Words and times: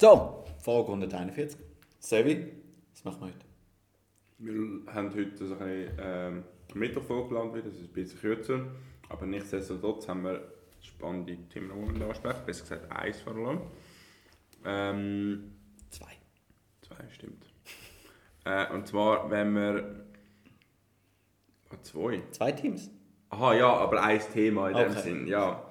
So, 0.00 0.44
Frage 0.60 0.92
141. 0.92 1.56
Sevi, 1.98 2.52
was 2.92 3.04
machen 3.04 3.20
wir 3.20 3.26
heute? 3.26 3.44
Wir 4.38 4.94
haben 4.94 5.12
heute 5.12 5.36
so 5.44 5.54
ein 5.54 5.58
bisschen, 5.58 5.98
ähm, 6.00 6.44
Mittwoch 6.74 7.02
vorgeplant 7.02 7.56
das 7.66 7.74
ist 7.74 7.80
ein 7.80 7.92
bisschen 7.92 8.20
kürzer. 8.20 8.60
Aber 9.08 9.26
nichtsdestotrotz 9.26 10.06
haben 10.06 10.22
wir 10.22 10.52
spannende 10.82 11.36
Themen, 11.48 11.72
die 11.94 11.98
wir 11.98 12.06
ansprechen. 12.06 12.42
Besser 12.46 12.62
gesagt, 12.62 12.92
eins 12.92 13.20
vor 13.20 13.34
allem. 13.34 13.60
Ähm, 14.64 15.52
Zwei. 15.90 16.12
zwei, 16.82 17.08
stimmt. 17.10 17.44
Äh, 18.44 18.72
und 18.72 18.86
zwar, 18.86 19.28
wenn 19.32 19.52
wir... 19.56 20.04
Ah, 21.70 21.76
zwei? 21.82 22.22
Zwei 22.30 22.52
Teams? 22.52 22.88
Aha, 23.30 23.52
ja, 23.54 23.72
aber 23.74 24.00
ein 24.00 24.20
Thema 24.32 24.68
in 24.68 24.76
dem 24.76 24.90
Okay. 24.92 25.00
Sinn, 25.00 25.26
ja. 25.26 25.67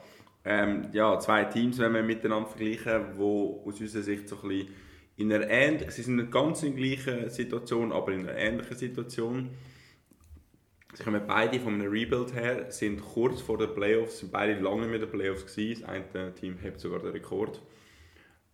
Ähm, 0.50 0.88
ja, 0.93 1.20
zwei 1.20 1.43
Teams, 1.43 1.77
wenn 1.77 1.93
wir 1.93 2.04
miteinander 2.04 2.47
vergleichen, 2.47 3.18
wo 3.18 3.64
aus 3.66 3.82
unserer 3.82 4.02
Sicht 4.02 4.29
so 4.29 4.38
ein 4.41 4.47
bisschen 4.47 4.70
in 5.18 5.34
einer 5.34 5.50
ähnlichen, 5.50 5.92
sie 5.92 6.04
sind 6.04 6.15
nicht 6.15 6.32
ganz 6.32 6.64
in 6.64 6.74
der 6.74 6.86
gleichen 6.86 7.29
Situation, 7.29 7.92
aber 7.92 8.14
in 8.14 8.21
einer 8.21 8.38
ähnlichen 8.38 8.78
Situation. 8.78 9.50
Sie 10.93 11.04
kommen 11.04 11.21
beide 11.28 11.60
von 11.60 11.74
einem 11.74 11.91
Rebuild 11.91 12.33
her, 12.33 12.71
sind 12.71 13.02
kurz 13.02 13.41
vor 13.41 13.57
den 13.57 13.74
Playoffs, 13.74 14.19
sind 14.19 14.32
beide 14.32 14.57
lange 14.61 14.88
mit 14.88 15.02
den 15.02 15.10
Playoffs 15.11 15.46
gewesen. 15.46 15.82
Das 15.82 15.89
eine 16.15 16.33
Team 16.33 16.57
hat 16.64 16.79
sogar 16.79 17.00
den 17.00 17.11
Rekord. 17.11 17.61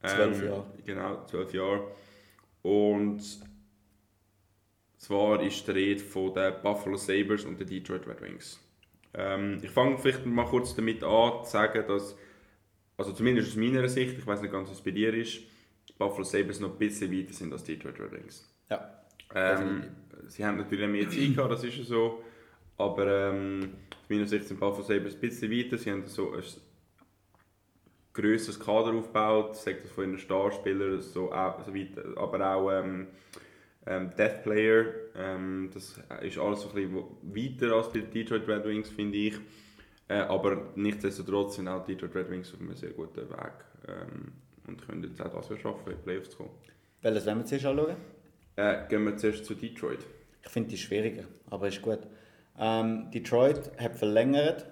Zwölf 0.04 0.44
Jahre. 0.44 0.66
Genau, 0.84 1.26
zwölf 1.28 1.54
Jahre. 1.54 1.92
Und 2.64 3.22
zwar 4.98 5.44
ist 5.44 5.68
die 5.68 5.72
Rede 5.72 6.02
von 6.02 6.34
den 6.34 6.54
Buffalo 6.64 6.98
Sabres 6.98 7.46
und 7.46 7.60
den 7.60 7.68
Detroit 7.68 8.08
Red 8.08 8.22
Wings. 8.22 8.60
Ähm, 9.14 9.60
ich 9.62 9.70
fange 9.70 9.98
vielleicht 9.98 10.26
mal 10.26 10.46
kurz 10.46 10.76
damit 10.76 11.04
an, 11.04 11.44
zu 11.44 11.52
sagen, 11.52 11.84
dass, 11.88 12.18
also 12.98 13.12
zumindest 13.14 13.50
aus 13.50 13.56
meiner 13.56 13.88
Sicht, 13.88 14.18
ich 14.18 14.26
weiß 14.26 14.42
nicht 14.42 14.52
ganz, 14.52 14.70
was 14.70 14.78
es 14.78 14.84
bei 14.84 14.92
dir 14.92 15.14
ist, 15.14 15.42
Buffalo 15.98 16.24
Sabres 16.24 16.60
noch 16.60 16.72
ein 16.72 16.78
bisschen 16.78 17.12
weiter 17.12 17.34
sind 17.34 17.54
als 17.54 17.64
die 17.64 17.78
Detroit 17.78 18.00
Red 18.00 18.12
Wings. 18.12 18.52
Ja. 18.70 19.04
Ähm, 19.36 19.84
sie 20.28 20.46
haben 20.46 20.58
natürlich 20.58 20.90
mehr 20.90 21.10
Zeit 21.10 21.36
gehabt, 21.36 21.52
das 21.52 21.64
ist 21.64 21.78
ja 21.78 21.84
so. 21.84 22.24
Aber 22.78 23.32
ähm, 23.32 23.74
aus 23.92 24.10
meiner 24.10 24.26
Sicht 24.26 24.48
sind 24.48 24.60
Buffalo 24.60 24.84
Sabres 24.84 25.16
ein 25.16 25.20
bisschen 25.22 25.52
weiter. 25.52 25.78
Sie 25.78 25.92
haben 25.92 26.06
so 26.08 26.34
ein 26.34 26.44
grösseres 28.14 28.60
Kader 28.60 28.94
aufgebaut, 28.94 29.56
sagt 29.56 29.84
das 29.84 29.92
von 29.92 30.06
ihren 30.06 30.20
Starspielern, 30.20 31.02
so, 31.02 31.32
auch, 31.32 31.64
so 31.64 31.74
weiter, 31.74 32.04
aber 32.16 32.56
auch 32.56 32.72
ähm, 32.72 33.08
ähm, 33.86 34.12
Death 34.18 34.44
Player. 34.44 34.86
Ähm, 35.16 35.70
das 35.74 36.00
ist 36.22 36.38
alles 36.38 36.62
so 36.62 36.70
ein 36.70 36.76
bisschen 36.76 37.04
weiter 37.24 37.76
als 37.76 37.92
den 37.92 38.10
Detroit 38.10 38.48
Red 38.48 38.66
Wings, 38.66 38.90
finde 38.90 39.18
ich. 39.18 39.36
Äh, 40.08 40.16
aber 40.16 40.72
nichtsdestotrotz 40.76 41.56
sind 41.56 41.68
auch 41.68 41.86
die 41.86 41.96
Detroit 41.96 42.16
Red 42.16 42.30
Wings 42.30 42.54
auf 42.54 42.60
einem 42.60 42.76
sehr 42.76 42.92
guten 42.92 43.30
Weg 43.30 43.54
ähm, 43.88 44.34
und 44.68 44.86
können 44.86 45.04
jetzt 45.04 45.22
auch 45.22 45.34
das 45.34 45.50
ja 45.50 45.58
schaffen, 45.58 45.92
in 45.92 45.98
die 45.98 46.04
Playoffs 46.04 46.30
zu 46.32 46.38
kommen. 46.38 46.52
Welches 47.02 47.26
wollen 47.26 47.40
wir 47.40 47.46
zuerst 47.46 47.66
anschauen? 47.66 47.96
Äh, 48.56 48.88
gehen 48.88 49.06
wir 49.06 49.18
zuerst 49.18 49.46
zu 49.46 49.56
Detroit. 49.56 50.00
Ich 50.44 50.50
finde 50.50 50.70
die 50.70 50.78
schwieriger, 50.78 51.24
aber 51.50 51.70
ist 51.70 51.82
gut. 51.82 52.00
Ähm, 52.60 53.10
Detroit 53.12 53.72
hat 53.78 53.96
verlängert 53.96 54.68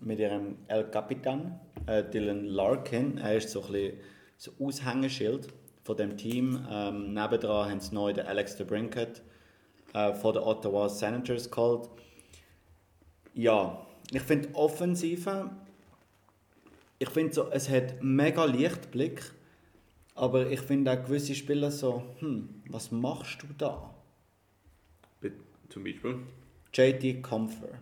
mit 0.00 0.18
ihrem 0.18 0.56
El 0.68 0.84
Capitan, 0.84 1.58
äh, 1.86 2.04
Dylan 2.04 2.44
Larkin. 2.44 3.18
Er 3.18 3.36
ist 3.36 3.50
so 3.50 3.62
ein 3.64 3.72
bisschen 3.72 3.98
das 4.36 4.52
Aushängeschild 4.60 5.48
von 5.84 5.96
dem 5.96 6.16
Team. 6.16 6.66
Ähm, 6.70 7.12
nebendran 7.14 7.70
haben 7.70 7.80
sie 7.80 7.94
neu 7.94 8.12
den 8.12 8.26
Alex 8.26 8.56
de 8.56 8.66
Brinket 8.66 9.22
äh, 9.92 10.12
von 10.14 10.34
den 10.34 10.42
Ottawa 10.42 10.88
Senators 10.88 11.50
geholt. 11.50 11.88
Ja, 13.34 13.86
ich 14.10 14.22
finde 14.22 14.54
Offensive, 14.54 15.50
ich 16.98 17.10
finde 17.10 17.34
so, 17.34 17.50
es 17.50 17.68
hat 17.68 18.02
mega 18.02 18.44
Lichtblick, 18.44 19.32
aber 20.14 20.48
ich 20.50 20.60
finde 20.60 20.92
auch 20.92 21.04
gewisse 21.04 21.34
Spieler 21.34 21.70
so, 21.70 22.02
hm, 22.20 22.62
was 22.68 22.90
machst 22.90 23.42
du 23.42 23.46
da? 23.58 23.94
Zum 25.68 25.82
Beispiel. 25.82 26.18
JT 26.72 27.22
Comfer. 27.22 27.78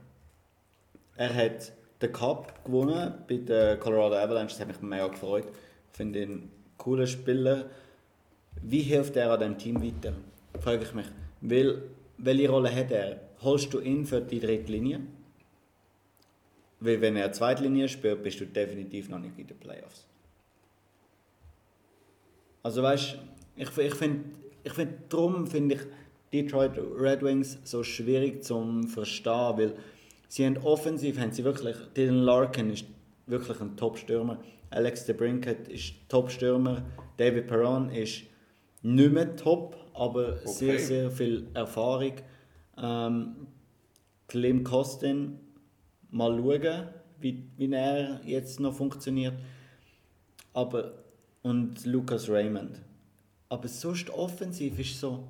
Er 1.17 1.35
hat 1.35 1.73
den 2.01 2.13
Cup 2.13 2.65
gewonnen 2.65 3.15
bei 3.29 3.37
den 3.37 3.79
Colorado 3.79 4.17
Avalanche, 4.17 4.55
das 4.55 4.61
hat 4.61 4.69
mich 4.69 4.81
mega 4.81 5.09
gefreut. 5.09 5.47
Ich 5.91 5.97
finde 5.97 6.23
ihn 6.23 6.31
einen 6.31 6.53
coolen 6.79 7.07
Spieler. 7.07 7.67
Wie 8.63 8.83
hilft 8.83 9.17
er 9.17 9.33
an 9.33 9.41
dem 9.41 9.59
Team 9.59 9.83
weiter? 9.83 10.15
Frage 10.61 10.85
ich 10.85 10.95
mich. 10.95 11.07
Weil, 11.41 11.83
welche 12.19 12.49
Rolle 12.49 12.75
hat 12.75 12.93
er? 12.93 13.21
Holst 13.43 13.75
du 13.75 13.81
ihn 13.81 14.07
für 14.07 14.21
die 14.21 14.39
dritte 14.39 14.71
Linie? 14.71 15.01
Weil 16.79 17.01
wenn 17.01 17.17
er 17.17 17.33
zweite 17.33 17.63
Linie 17.63 17.89
spielt, 17.89 18.23
bist 18.23 18.41
du 18.41 18.47
definitiv 18.47 19.09
noch 19.09 19.19
nicht 19.19 19.39
in 19.39 19.47
den 19.47 19.57
Playoffs. 19.59 20.07
Also 22.63 22.83
weißt 22.83 23.19
ich, 23.57 23.79
ich 23.79 23.95
finde, 23.95 24.25
ich 24.63 24.73
find, 24.73 24.93
darum 25.09 25.47
finde 25.47 25.75
ich 25.75 25.81
Detroit 26.33 26.73
Red 26.79 27.23
Wings 27.23 27.59
so 27.65 27.83
schwierig 27.83 28.45
zum 28.45 28.87
Verstehen, 28.87 29.59
weil 29.59 29.75
sie 30.29 30.47
haben 30.47 30.57
offensiv, 30.59 31.19
haben 31.19 31.33
sie 31.33 31.45
wirklich, 31.45 31.77
Dylan 31.97 32.23
Larkin 32.23 32.71
ist 32.71 32.87
wirklich 33.27 33.61
ein 33.61 33.77
Top-Stürmer, 33.77 34.39
Alex 34.71 35.05
de 35.05 35.15
Brinket 35.15 35.69
ist 35.69 35.95
Top-Stürmer, 36.09 36.83
David 37.17 37.49
Perron 37.49 37.91
ist 37.91 38.23
nicht 38.83 39.13
mehr 39.13 39.37
top, 39.37 39.77
aber 39.95 40.39
sehr, 40.47 40.75
Okay. 40.75 40.85
sehr 40.85 41.11
viel 41.11 41.49
Erfahrung. 41.55 42.15
Ähm, 42.77 43.47
Clem 44.29 44.65
Costin, 44.65 45.39
mal 46.11 46.37
schauen, 46.37 46.89
wie, 47.21 47.45
wie 47.57 47.73
er 47.73 48.21
jetzt 48.25 48.61
noch 48.61 48.75
funktioniert. 48.75 49.35
Aber, 50.53 51.05
und 51.43 51.85
Lucas 51.87 52.29
Raymond. 52.29 52.81
Aber 53.49 53.69
sonst 53.69 54.11
offensiv 54.11 54.79
ist 54.79 54.99
so, 54.99 55.29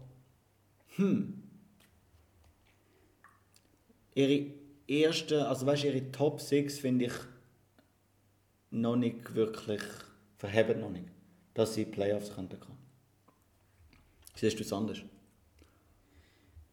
hm. 0.96 1.42
Ihre 4.14 4.46
erste, 4.86 5.48
also 5.48 5.64
weißt 5.66 5.84
du, 5.84 5.86
ihre 5.88 6.12
Top 6.12 6.40
6 6.40 6.78
finde 6.78 7.06
ich 7.06 7.12
noch 8.70 8.96
nicht 8.96 9.34
wirklich, 9.34 9.80
verheben 10.36 10.80
noch 10.80 10.90
nicht, 10.90 11.06
dass 11.54 11.74
sie 11.74 11.84
Playoffs 11.84 12.34
könnten 12.34 12.60
kommen. 12.60 12.78
Siehst 14.34 14.58
du 14.58 14.62
es 14.62 14.72
anders? 14.72 14.98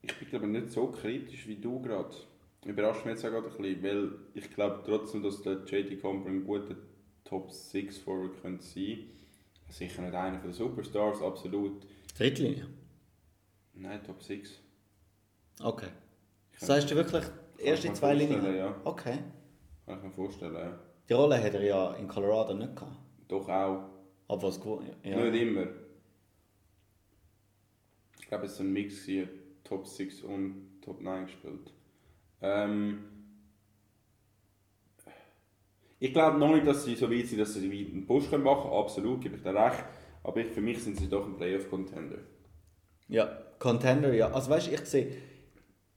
Ich 0.02 0.18
bin 0.18 0.30
glaube 0.30 0.48
nicht 0.48 0.70
so 0.72 0.88
kritisch 0.88 1.48
wie 1.48 1.56
du 1.58 1.82
gerade. 1.82 2.16
Überrascht 2.66 3.06
mich 3.06 3.16
jetzt 3.16 3.26
auch 3.26 3.30
gerade 3.30 3.48
ein 3.48 3.58
bisschen, 3.62 3.84
weil 3.84 4.12
ich 4.34 4.50
glaube 4.54 4.82
trotzdem, 4.86 5.24
dass 5.24 5.42
der 5.42 5.64
JT 5.66 6.02
Comper 6.02 6.30
ein 6.30 6.46
guter 6.46 6.76
Top 7.24 7.52
6 7.52 7.98
Forward 8.00 8.42
könnte 8.42 8.64
sein. 8.64 9.10
Sicher 9.70 10.02
nicht 10.02 10.16
einer 10.16 10.40
von 10.40 10.50
den 10.50 10.54
Superstars, 10.54 11.22
absolut. 11.22 11.86
Drittlinie? 12.18 12.68
Nein, 13.76 14.02
Top 14.04 14.22
6. 14.24 14.60
Okay. 15.62 15.88
Kann- 16.58 16.68
Sagst 16.68 16.90
du 16.92 16.96
wirklich 16.96 17.24
erste 17.60 17.94
zwei 17.94 18.14
Linien? 18.14 18.44
Ja, 18.56 18.76
Okay. 18.84 19.20
kann 19.86 19.98
ich 20.00 20.04
mir 20.04 20.12
vorstellen, 20.12 20.56
ja. 20.56 20.80
Die 21.08 21.14
Rolle 21.14 21.42
hat 21.42 21.54
er 21.54 21.64
ja 21.64 21.94
in 21.96 22.08
Colorado 22.08 22.54
nicht 22.54 22.76
gehabt. 22.76 22.98
Doch 23.28 23.48
auch. 23.48 23.90
Aber 24.28 24.44
was 24.44 24.60
gewonnen? 24.60 24.92
Ja. 25.04 25.24
Nicht 25.24 25.42
immer. 25.42 25.68
Ich 28.30 28.32
glaube, 28.32 28.46
es 28.46 28.60
war 28.60 28.66
ein 28.68 28.74
Mix, 28.74 29.08
gewesen, 29.08 29.28
Top 29.64 29.88
6 29.88 30.22
und 30.22 30.68
Top 30.84 31.02
9 31.02 31.26
gespielt. 31.26 31.74
Ähm, 32.44 33.00
ich 35.98 36.14
glaube 36.14 36.38
noch 36.38 36.54
nicht, 36.54 36.68
dass 36.68 36.86
sie 36.86 36.94
so 36.94 37.10
weit 37.10 37.26
sind, 37.26 37.40
dass 37.40 37.56
sie 37.56 37.66
einen 37.66 38.06
Push 38.06 38.30
können 38.30 38.44
machen 38.44 38.70
können. 38.70 38.84
Absolut, 38.84 39.22
gebe 39.22 39.36
ich 39.36 39.42
dir 39.42 39.56
recht. 39.56 39.84
Aber 40.24 40.40
ich, 40.42 40.46
für 40.46 40.62
mich 40.62 40.78
sind 40.78 40.98
sie 41.00 41.10
doch 41.10 41.26
ein 41.26 41.38
Playoff-Contender. 41.38 42.20
Ja, 43.08 43.26
Contender, 43.58 44.14
ja. 44.14 44.30
Also 44.30 44.52
weißt 44.52 44.68
du, 44.68 44.72
ich 44.76 44.86
sehe, 44.86 45.12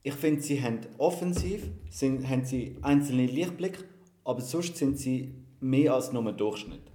ich 0.02 0.14
finde, 0.14 0.40
sie 0.40 0.62
haben 0.62 0.80
offensiv, 0.96 1.68
sind, 1.90 2.26
haben 2.30 2.46
sie 2.46 2.78
einzelne 2.80 3.26
Lichtblick, 3.26 3.76
aber 4.24 4.40
sonst 4.40 4.78
sind 4.78 4.98
sie 4.98 5.34
mehr 5.60 5.92
als 5.92 6.14
nur 6.14 6.32
Durchschnitt. 6.32 6.90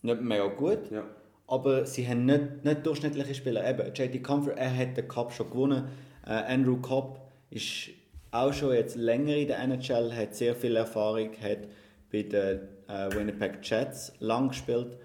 Nicht 0.00 0.22
mega 0.22 0.46
gut, 0.46 0.90
Ja. 0.90 1.04
Aber 1.48 1.86
sie 1.86 2.06
haben 2.06 2.26
nicht, 2.26 2.64
nicht 2.64 2.86
durchschnittliche 2.86 3.34
Spieler. 3.34 3.68
Eben, 3.68 3.92
JT 3.94 4.22
Comfort, 4.22 4.52
er 4.56 4.76
hat 4.76 4.96
den 4.96 5.08
Cup 5.08 5.32
schon 5.32 5.50
gewonnen. 5.50 5.88
Äh, 6.26 6.30
Andrew 6.30 6.76
Cobb 6.76 7.20
ist 7.50 7.88
auch 8.30 8.52
schon 8.52 8.74
jetzt 8.74 8.96
länger 8.96 9.34
in 9.34 9.48
der 9.48 9.58
NHL, 9.60 10.14
hat 10.14 10.34
sehr 10.34 10.54
viel 10.54 10.76
Erfahrung, 10.76 11.30
hat 11.40 11.66
bei 12.12 12.22
den 12.22 12.60
äh, 12.86 13.10
Winnipeg 13.14 13.58
Jets 13.62 14.12
lang 14.18 14.48
gespielt. 14.48 14.98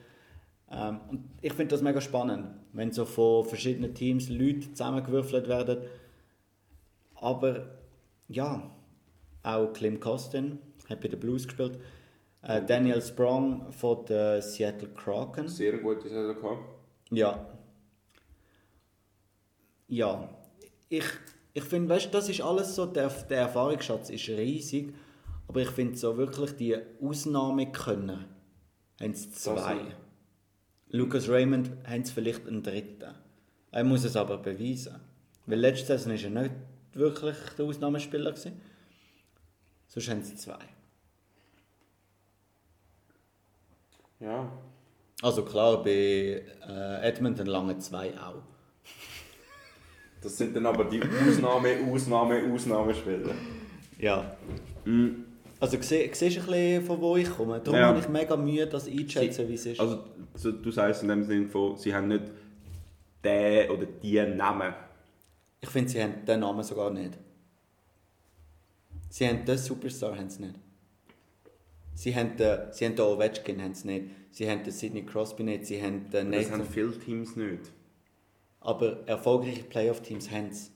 Ähm, 0.69 0.99
und 1.09 1.23
ich 1.41 1.53
finde 1.53 1.69
das 1.71 1.81
mega 1.81 2.01
spannend, 2.01 2.49
wenn 2.73 2.91
so 2.91 3.05
von 3.05 3.45
verschiedenen 3.45 3.95
Teams 3.95 4.27
Leute 4.27 4.73
zusammengewürfelt 4.73 5.47
werden. 5.47 5.77
Aber 7.15 7.69
ja, 8.27 8.69
auch 9.43 9.71
Clem 9.71 10.01
Costin 10.01 10.59
hat 10.89 10.99
bei 10.99 11.07
den 11.07 11.21
Blues 11.21 11.47
gespielt. 11.47 11.79
Äh, 12.43 12.61
Daniel 12.65 13.01
Sprong 13.01 13.71
von 13.71 14.05
den 14.05 14.41
Seattle 14.41 14.89
Kraken. 14.89 15.47
Sehr 15.47 15.77
gute 15.77 16.09
Saison 16.09 16.35
gehabt. 16.35 16.63
Ja. 17.09 17.47
Ja. 19.87 20.29
Ich, 20.89 21.05
ich 21.53 21.63
finde, 21.63 21.89
weißt 21.89 22.13
das 22.13 22.29
ist 22.29 22.41
alles 22.41 22.75
so, 22.75 22.85
der, 22.85 23.09
der 23.09 23.39
Erfahrungsschatz 23.39 24.09
ist 24.09 24.27
riesig, 24.27 24.93
aber 25.47 25.61
ich 25.61 25.69
finde 25.69 25.97
so 25.97 26.17
wirklich 26.17 26.51
die 26.57 26.77
Ausnahmekönner 27.01 28.25
haben 28.99 29.11
es 29.11 29.31
zwei. 29.31 29.95
Lucas 30.89 31.29
Raymond 31.29 31.71
haben 31.87 32.03
sie 32.03 32.11
vielleicht 32.11 32.47
einen 32.47 32.61
dritten. 32.61 33.15
Er 33.71 33.83
muss 33.83 34.03
es 34.03 34.15
aber 34.15 34.37
beweisen. 34.37 34.99
Weil 35.45 35.59
letzte 35.59 35.97
Saison 35.97 36.13
war 36.13 36.23
er 36.23 36.43
nicht 36.43 36.55
wirklich 36.93 37.37
der 37.57 37.65
Ausnahmespieler. 37.65 38.31
Gewesen. 38.31 38.61
Sonst 39.87 40.09
haben 40.09 40.23
sie 40.23 40.35
zwei. 40.35 40.59
Ja. 44.23 44.49
Also 45.21 45.43
klar, 45.43 45.83
bei 45.83 45.89
äh, 46.67 47.01
Edmonton 47.01 47.45
lange 47.47 47.77
zwei 47.79 48.11
auch. 48.19 48.41
Das 50.21 50.37
sind 50.37 50.55
dann 50.55 50.65
aber 50.65 50.85
die 50.85 51.01
Ausnahme, 51.01 51.75
Ausnahme, 51.91 52.41
Ausnahmespieler. 52.53 53.33
Ja. 53.99 54.35
Mhm. 54.85 55.25
Also 55.59 55.77
sie- 55.81 56.09
siehst 56.13 56.37
du 56.37 56.41
ein 56.41 56.45
bisschen, 56.45 56.83
von 56.85 57.01
wo 57.01 57.15
ich 57.17 57.29
komme. 57.29 57.59
Darum 57.59 57.79
Ja. 57.79 57.87
habe 57.87 57.99
ich 57.99 58.07
mega 58.09 58.35
Mühe, 58.37 58.65
das 58.67 58.87
einzuschätzen, 58.87 59.47
wie 59.47 59.53
es 59.55 59.65
ist. 59.65 59.79
Also, 59.79 60.03
so, 60.35 60.51
du 60.51 60.71
sagst 60.71 61.03
in 61.03 61.09
dem 61.09 61.23
Sinne 61.23 61.47
von, 61.47 61.77
sie 61.77 61.93
haben 61.93 62.07
nicht 62.07 62.23
den 63.23 63.69
oder 63.69 63.85
die 63.85 64.21
Namen. 64.25 64.73
Ich 65.61 65.69
finde, 65.69 65.89
sie 65.89 66.01
haben 66.03 66.25
den 66.25 66.39
Namen 66.41 66.63
sogar 66.63 66.89
nicht. 66.89 67.17
Sie 69.09 69.27
haben 69.27 69.45
den 69.45 69.57
Superstar 69.57 70.17
haben 70.17 70.29
sie 70.29 70.43
nicht. 70.43 70.55
Sie 72.03 72.13
haben 72.13 72.35
den, 72.35 72.59
sie 72.73 72.83
haben 72.85 72.97
den 72.97 73.05
Ovechkin 73.05 73.61
haben 73.61 73.73
sie 73.73 73.87
nicht. 73.87 74.05
Sie 74.31 74.49
haben 74.49 74.61
den 74.61 74.73
Sidney 74.73 75.03
Crosby 75.05 75.43
nicht. 75.43 75.65
Sie 75.67 75.81
haben 75.81 76.09
den 76.09 76.33
Das 76.33 76.43
Nathan. 76.49 76.59
haben 76.59 76.69
viele 76.69 76.99
Teams 76.99 77.37
nicht. 77.37 77.71
Aber 78.59 79.07
erfolgreiche 79.07 79.63
Playoff-Teams 79.63 80.29
haben 80.29 80.47
es. 80.49 80.69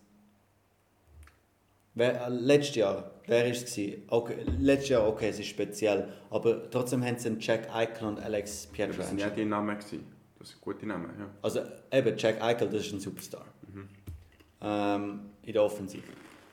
Wer, 1.95 2.27
äh, 2.27 2.29
letztes 2.29 2.75
Jahr, 2.77 3.12
wer 3.25 3.44
war 3.44 3.51
es? 3.51 3.77
Okay, 4.07 4.35
letztes 4.57 4.88
Jahr, 4.89 5.06
okay, 5.06 5.27
es 5.27 5.39
ist 5.39 5.47
speziell. 5.47 6.07
Aber 6.29 6.69
trotzdem 6.69 7.03
haben 7.03 7.18
sie 7.18 7.27
einen 7.27 7.41
Jack 7.41 7.75
Eichel 7.75 8.07
und 8.07 8.19
Alex 8.21 8.69
Das 8.69 8.77
sind 8.77 8.80
ja 8.80 8.85
Pietrangelo. 9.27 9.35
die 9.35 9.45
Namen. 9.45 9.77
Gewesen. 9.77 10.06
Das 10.39 10.50
sind 10.51 10.62
gute 10.62 10.85
Namen, 10.85 11.09
ja. 11.19 11.30
Also 11.41 11.59
eben, 11.91 12.18
Jack 12.18 12.41
Eichel, 12.41 12.69
das 12.69 12.85
ist 12.85 12.94
ein 12.94 13.01
Superstar. 13.01 13.45
Ähm, 14.62 15.19
in 15.41 15.51
der 15.51 15.62
Offensive. 15.63 16.03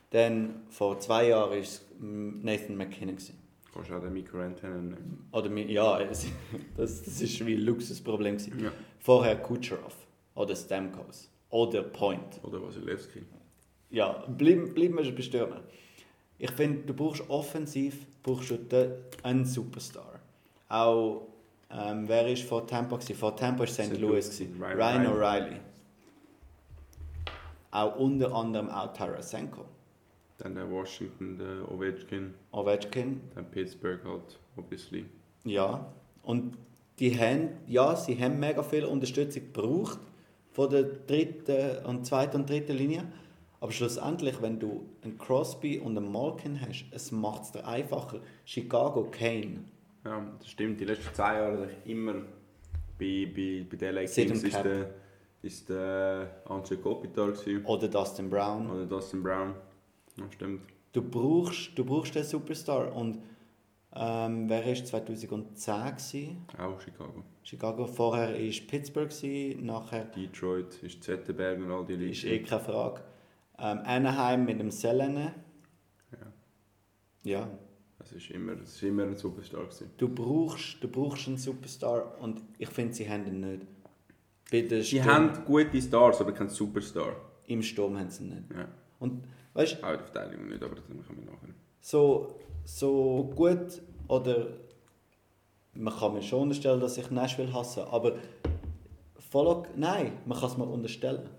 Dann, 0.09 0.63
vor 0.69 0.99
zwei 0.99 1.29
Jahren 1.29 1.49
war 1.51 1.57
es 1.57 1.81
Nathan 1.97 2.75
McKinnon. 2.75 3.15
Gewesen. 3.15 3.44
Du 3.75 3.81
kannst 3.81 3.91
auch 3.91 3.99
den 4.01 4.13
Miko 4.13 4.37
Rantanen 4.37 4.87
nehmen. 4.89 5.27
Oder, 5.33 5.51
ja, 5.53 5.99
es- 5.99 6.27
das, 6.77 7.03
das 7.03 7.19
ist 7.21 7.45
wie 7.45 7.55
ein 7.55 7.61
Luxusproblem. 7.61 8.37
Gewesen. 8.37 8.63
Ja. 8.63 8.71
Vorher 8.99 9.35
Kucherov 9.41 9.93
oder 10.33 10.55
Stamkos 10.55 11.29
oder 11.49 11.83
Point. 11.83 12.39
Oder 12.43 12.63
Wasilewski. 12.63 13.23
Ja, 13.89 14.23
bleib, 14.29 14.73
bleib 14.75 14.91
mir 14.93 15.11
bestürmen. 15.11 15.59
Ich 16.37 16.51
finde, 16.51 16.83
du 16.85 16.93
brauchst 16.93 17.29
offensiv 17.29 18.05
brauchst 18.23 18.49
du 18.51 18.55
den, 18.57 18.91
einen 19.23 19.43
Superstar. 19.45 20.19
Auch, 20.69 21.27
ähm, 21.69 22.07
wer 22.07 22.27
ist 22.31 22.43
vor 22.43 22.65
Tampa? 22.65 22.95
Gewesen? 22.95 23.15
Vor 23.15 23.35
Tampa 23.35 23.59
war 23.59 23.67
St. 23.67 23.97
Louis. 23.99 24.25
Gewesen. 24.29 24.55
Ryan 24.61 24.77
Ryan 24.77 25.07
O'Reilly. 25.07 25.57
Auch 27.71 27.97
unter 27.97 28.33
anderem 28.33 28.69
auch 28.69 28.93
Tarasenko. 28.93 29.65
Dann 30.37 30.55
der 30.55 30.69
Washington, 30.69 31.37
der 31.37 31.71
Ovechkin, 31.71 32.33
Ovechkin, 32.51 33.21
dann 33.35 33.45
Pittsburgh 33.51 33.99
halt, 34.03 34.39
obviously. 34.57 35.05
ja. 35.43 35.85
Und 36.23 36.57
die 36.99 37.17
haben, 37.19 37.49
ja, 37.67 37.95
sie 37.95 38.17
haben 38.21 38.39
mega 38.39 38.63
viel 38.63 38.83
Unterstützung 38.85 39.43
gebraucht 39.53 39.99
von 40.53 40.69
der 40.69 40.83
dritten 40.83 41.85
und 41.85 42.05
zweiten 42.05 42.37
und 42.37 42.49
dritten 42.49 42.75
Linie. 42.75 43.03
Aber 43.59 43.71
schlussendlich, 43.71 44.41
wenn 44.41 44.59
du 44.59 44.85
einen 45.03 45.17
Crosby 45.17 45.77
und 45.77 45.97
einen 45.97 46.11
Malkin 46.11 46.59
hast, 46.61 46.85
es 46.91 47.11
macht 47.11 47.43
es 47.43 47.51
dir 47.51 47.65
einfacher. 47.67 48.19
Chicago, 48.45 49.07
Kane, 49.11 49.65
Ja, 50.03 50.25
das 50.39 50.49
stimmt. 50.49 50.79
Die 50.79 50.85
letzten 50.85 51.13
zwei 51.13 51.35
Jahre 51.35 51.69
immer 51.85 52.13
bei, 52.97 53.27
bei, 53.35 53.65
bei 53.69 53.77
den 53.77 54.05
Kings 54.07 54.43
ist 54.43 54.63
der, 54.63 54.89
ist 55.41 55.69
der 55.69 56.41
Andrzej 56.45 56.77
Kopitar 56.77 57.31
gewesen. 57.31 57.63
oder 57.65 57.87
Dustin 57.87 58.29
Brown. 58.29 58.69
Oder 58.69 58.85
Dustin 58.85 59.21
Brown. 59.21 59.53
Ja, 60.17 60.31
stimmt. 60.31 60.61
Du 60.93 61.01
brauchst, 61.01 61.77
du 61.77 61.83
brauchst 61.83 62.15
den 62.15 62.23
Superstar. 62.23 62.95
Und 62.95 63.19
ähm, 63.93 64.49
wer 64.49 64.65
war 64.65 64.75
2010? 64.75 65.75
Gewesen? 65.85 66.45
Auch 66.57 66.79
Chicago. 66.81 67.23
Chicago. 67.43 67.85
Vorher 67.85 68.33
war 68.33 68.67
Pittsburgh, 68.67 69.09
gewesen, 69.09 69.65
nachher 69.65 70.05
Detroit 70.05 70.81
ist 70.83 71.03
Zetterberg 71.03 71.59
und 71.59 71.71
all 71.71 71.85
die 71.85 72.11
ist 72.11 72.23
eh 72.25 72.39
keine 72.39 72.61
Frage. 72.61 73.01
Ähm, 73.57 73.79
Anaheim 73.85 74.45
mit 74.45 74.59
dem 74.59 74.71
Selene. 74.71 75.33
Ja. 76.11 76.27
Ja. 77.23 77.49
Das 77.99 78.11
ist 78.11 78.29
immer, 78.31 78.55
das 78.55 78.75
ist 78.75 78.83
immer 78.83 79.03
ein 79.03 79.15
Superstar 79.15 79.63
gewesen. 79.63 79.91
Du 79.97 80.09
brauchst, 80.09 80.83
du 80.83 80.87
brauchst 80.87 81.27
einen 81.27 81.37
Superstar 81.37 82.19
und 82.19 82.41
ich 82.57 82.69
finde, 82.69 82.93
sie 82.93 83.09
haben 83.09 83.25
ihn 83.25 83.39
nicht. 83.39 83.65
Bei 84.51 84.81
Sie 84.81 85.03
haben 85.03 85.43
gute 85.45 85.81
Stars, 85.81 86.21
aber 86.21 86.33
keinen 86.33 86.49
Superstar. 86.49 87.15
Im 87.47 87.63
Sturm 87.63 87.97
haben 87.97 88.09
sie 88.09 88.23
ihn 88.23 88.29
nicht. 88.29 88.51
Ja. 88.53 88.67
Und 88.99 89.23
weißt 89.55 89.83
Auch 89.83 89.91
in 89.91 89.97
der 89.97 90.05
Verteidigung 90.07 90.47
nicht, 90.49 90.63
aber 90.63 90.75
das 90.75 90.83
machen 90.89 91.17
wir 91.17 91.25
nachher. 91.31 91.49
so, 91.81 92.35
so 92.63 93.31
gut 93.35 93.81
oder 94.07 94.47
man 95.73 95.93
kann 95.93 96.13
mir 96.13 96.21
schon 96.21 96.43
unterstellen, 96.43 96.79
dass 96.79 96.97
ich 96.97 97.09
Nashville 97.11 97.51
hasse, 97.51 97.85
aber 97.87 98.13
voll, 99.29 99.63
nein, 99.75 100.13
man 100.25 100.37
kann 100.39 100.49
es 100.49 100.57
mir 100.57 100.65
unterstellen. 100.65 101.29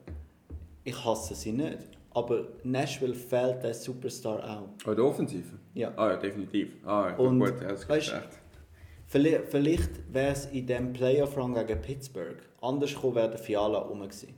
Ich 0.84 1.04
hasse 1.04 1.34
sie 1.34 1.52
nicht, 1.52 1.78
aber 2.10 2.46
Nashville 2.64 3.14
fehlt 3.14 3.62
der 3.62 3.74
Superstar 3.74 4.38
auch. 4.44 4.68
Oh, 4.90 4.94
der 4.94 5.04
Offensive? 5.04 5.58
Ja. 5.74 5.92
Ah 5.96 6.10
ja, 6.10 6.16
definitiv. 6.16 6.76
Ah, 6.84 7.10
ja, 7.10 7.16
Und, 7.16 7.38
gut, 7.40 7.54
das 7.60 7.88
weißt- 7.88 8.12
recht. 8.14 8.28
Vielleicht, 9.08 9.44
vielleicht 9.48 10.12
wäre 10.12 10.32
es 10.32 10.46
in 10.46 10.66
dem 10.66 10.92
Playoff-Run 10.92 11.54
gegen 11.54 11.80
Pittsburgh 11.80 12.36
anders 12.60 12.92
gekommen, 12.92 13.14
wäre 13.14 13.30
der 13.30 13.38
Fiala 13.38 13.78
rum 13.78 14.00
gewesen. 14.00 14.34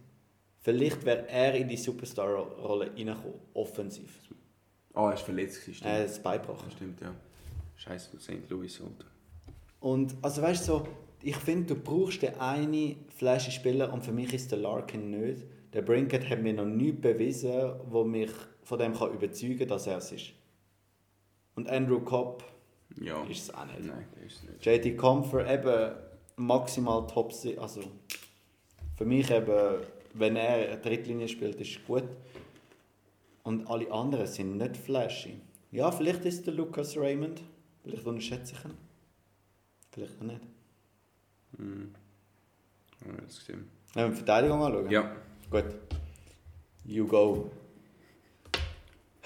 Vielleicht 0.68 1.02
wäre 1.06 1.26
er 1.28 1.54
in 1.54 1.66
die 1.66 1.78
Superstar-Rolle 1.78 2.90
reingekommen, 2.94 3.40
offensiv. 3.54 4.20
Ah, 4.92 5.08
er 5.08 5.14
ist 5.14 5.22
verletzt 5.22 5.62
stimmt. 5.62 5.82
Er 5.86 6.04
ist 6.04 6.22
beibrochen. 6.22 6.64
Das 6.66 6.74
stimmt, 6.74 7.00
ja. 7.00 7.14
Scheiße, 7.76 8.20
St. 8.20 8.50
Louis, 8.50 8.78
Alter. 8.78 9.08
Und 9.80 10.14
also 10.20 10.42
weißt 10.42 10.68
du, 10.68 10.72
so, 10.72 10.88
ich 11.22 11.36
finde, 11.36 11.74
du 11.74 11.80
brauchst 11.80 12.20
den 12.20 12.34
einen 12.38 12.96
flashy 13.16 13.50
Spieler 13.50 13.90
und 13.94 14.04
für 14.04 14.12
mich 14.12 14.34
ist 14.34 14.50
der 14.52 14.58
Larkin 14.58 15.08
nicht. 15.10 15.42
Der 15.72 15.80
Brinkett 15.80 16.28
hat 16.28 16.42
mir 16.42 16.52
noch 16.52 16.66
nichts 16.66 17.00
bewiesen, 17.00 17.72
wo 17.88 18.04
mich 18.04 18.30
von 18.62 18.78
dem 18.78 18.92
kann 18.92 19.14
überzeugen 19.14 19.60
kann, 19.60 19.68
dass 19.68 19.86
er 19.86 19.96
es 19.96 20.12
ist. 20.12 20.32
Und 21.54 21.66
Andrew 21.70 22.00
Cobb 22.00 22.44
Ja. 23.00 23.22
ist 23.24 23.44
es 23.44 23.54
auch 23.54 23.64
nicht. 23.64 23.86
Nein, 23.86 24.04
der 24.14 24.26
ist 24.26 24.44
nicht. 24.44 24.66
JT 24.66 24.98
Comfort 24.98 25.46
eben 25.50 25.94
maximal 26.36 27.06
top, 27.06 27.32
also 27.56 27.80
für 28.96 29.04
mich 29.06 29.30
eben, 29.30 29.80
wenn 30.18 30.36
er 30.36 30.70
eine 30.70 30.78
Drittlinie 30.78 31.28
spielt, 31.28 31.60
ist 31.60 31.84
gut. 31.86 32.04
Und 33.42 33.68
alle 33.68 33.90
anderen 33.90 34.26
sind 34.26 34.56
nicht 34.56 34.76
flashy. 34.76 35.40
Ja, 35.70 35.90
vielleicht 35.90 36.24
ist 36.24 36.46
der 36.46 36.54
Lucas 36.54 36.96
Raymond, 36.96 37.42
vielleicht 37.82 38.06
unterschätze 38.06 38.54
ich 38.54 38.64
ihn. 38.64 38.76
Vielleicht 39.92 40.18
auch 40.18 40.24
nicht. 40.24 40.40
Hm. 41.56 41.94
Haben 43.04 43.16
wir 43.16 43.22
das 43.22 43.38
gesehen. 43.38 43.68
Wenn 43.94 44.04
wir 44.04 44.10
die 44.10 44.16
Verteidigung 44.16 44.62
anschauen? 44.62 44.90
Ja. 44.90 45.16
Gut. 45.50 45.64
You 46.84 47.06
go. 47.06 47.50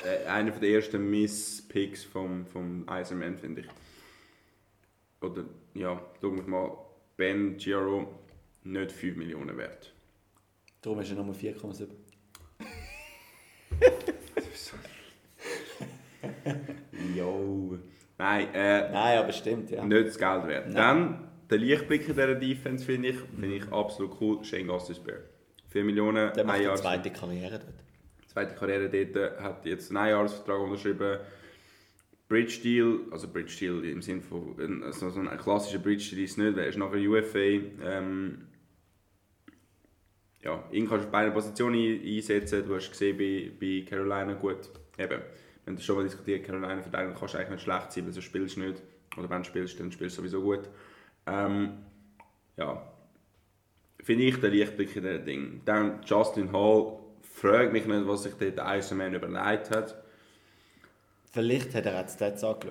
Äh, 0.04 0.26
einer 0.26 0.50
der 0.52 0.68
ersten 0.68 1.10
Miss-Picks 1.10 2.04
vom, 2.04 2.46
vom 2.46 2.86
Iserman, 2.90 3.36
finde 3.36 3.62
ich. 3.62 3.68
Oder, 5.20 5.44
ja, 5.74 6.00
schauen 6.20 6.36
wir 6.36 6.48
mal. 6.48 6.76
Ben 7.16 7.56
Giro, 7.56 8.08
nicht 8.64 8.92
5 8.92 9.16
Millionen 9.16 9.56
wert. 9.56 9.91
Darum 10.82 11.00
ist 11.00 11.10
er 11.10 11.16
Nummer 11.16 11.32
4,7. 11.32 11.86
Jo. 17.16 17.78
Nein, 18.18 18.48
äh, 18.54 18.90
Nein, 18.92 19.18
aber 19.18 19.32
stimmt, 19.32 19.70
ja. 19.70 19.84
nicht 19.84 20.06
das 20.08 20.18
Geld 20.18 20.46
wert. 20.46 20.66
Nein. 20.66 20.74
Dann, 20.76 21.28
der 21.50 21.58
Lichtblick 21.58 22.02
in 22.08 22.14
dieser 22.14 22.34
Defense 22.34 22.84
finde 22.84 23.08
ich, 23.08 23.16
finde 23.18 23.56
ich 23.56 23.72
absolut 23.72 24.16
cool. 24.20 24.44
Shane 24.44 24.66
Gostisbehere. 24.66 25.24
4 25.70 25.84
Millionen, 25.84 26.32
Der 26.34 26.44
macht 26.44 26.56
ein 26.56 26.60
die 26.60 26.66
Jahr. 26.66 26.76
zweite 26.76 27.10
Karriere 27.10 27.58
dort. 27.58 27.74
zweite 28.30 28.54
Karriere 28.54 28.88
dort, 28.88 29.40
hat 29.40 29.64
jetzt 29.66 29.90
einen 29.90 29.96
Einjahresvertrag 29.98 30.60
unterschrieben. 30.60 31.18
Bridge 32.28 32.60
Deal, 32.62 33.00
also 33.10 33.28
Bridge 33.28 33.54
Deal 33.58 33.84
im 33.84 34.00
Sinne 34.00 34.22
von, 34.22 34.82
also 34.84 35.10
so 35.10 35.20
ein 35.20 35.36
klassischer 35.38 35.78
Bridge 35.78 36.10
Deal 36.10 36.22
ist 36.24 36.32
es 36.32 36.36
nicht, 36.38 36.56
weil 36.56 36.64
er 36.64 36.68
ist 36.68 36.78
nachher 36.78 36.98
UFA. 37.00 37.38
Ähm, 37.84 38.46
ja, 40.44 40.62
ihn 40.72 40.88
kannst 40.88 41.04
du 41.04 41.06
auf 41.06 41.12
beiden 41.12 41.32
Positionen 41.32 41.76
ein- 41.76 42.16
einsetzen. 42.16 42.66
Du 42.66 42.74
hast 42.74 42.90
gesehen 42.90 43.16
bei, 43.16 43.50
bei 43.60 43.84
Carolina 43.88 44.34
gut. 44.34 44.70
Eben, 44.98 45.20
wenn 45.64 45.76
du 45.76 45.82
schon 45.82 45.96
mal 45.96 46.04
diskutiert, 46.04 46.44
Carolina 46.44 46.82
verteidigen 46.82 47.14
kannst 47.18 47.34
du 47.34 47.38
eigentlich 47.38 47.50
nicht 47.50 47.62
schlecht 47.62 47.92
sein, 47.92 48.06
weil 48.06 48.12
du 48.12 48.22
spielst 48.22 48.58
nicht. 48.58 48.82
Oder 49.16 49.30
wenn 49.30 49.42
du 49.42 49.48
spielst, 49.48 49.78
dann 49.78 49.92
spielst 49.92 50.16
du 50.16 50.22
sowieso 50.22 50.42
gut. 50.42 50.68
Ähm, 51.26 51.78
ja, 52.56 52.82
finde 54.02 54.24
ich 54.24 54.40
den 54.40 54.52
Lichtblick 54.52 54.96
in 54.96 55.02
diesem 55.02 55.24
Ding. 55.24 55.60
Dann 55.64 56.00
Justin 56.04 56.52
Hall, 56.52 56.98
fragt 57.22 57.72
mich 57.72 57.86
nicht, 57.86 58.06
was 58.06 58.24
sich 58.24 58.34
dort 58.34 58.58
der 58.58 58.76
Iserman 58.78 59.14
überlegt 59.14 59.70
hat. 59.70 60.02
Vielleicht 61.30 61.74
hat 61.74 61.86
er 61.86 62.00
auch 62.00 62.06
die 62.06 62.24
angeschaut. 62.24 62.62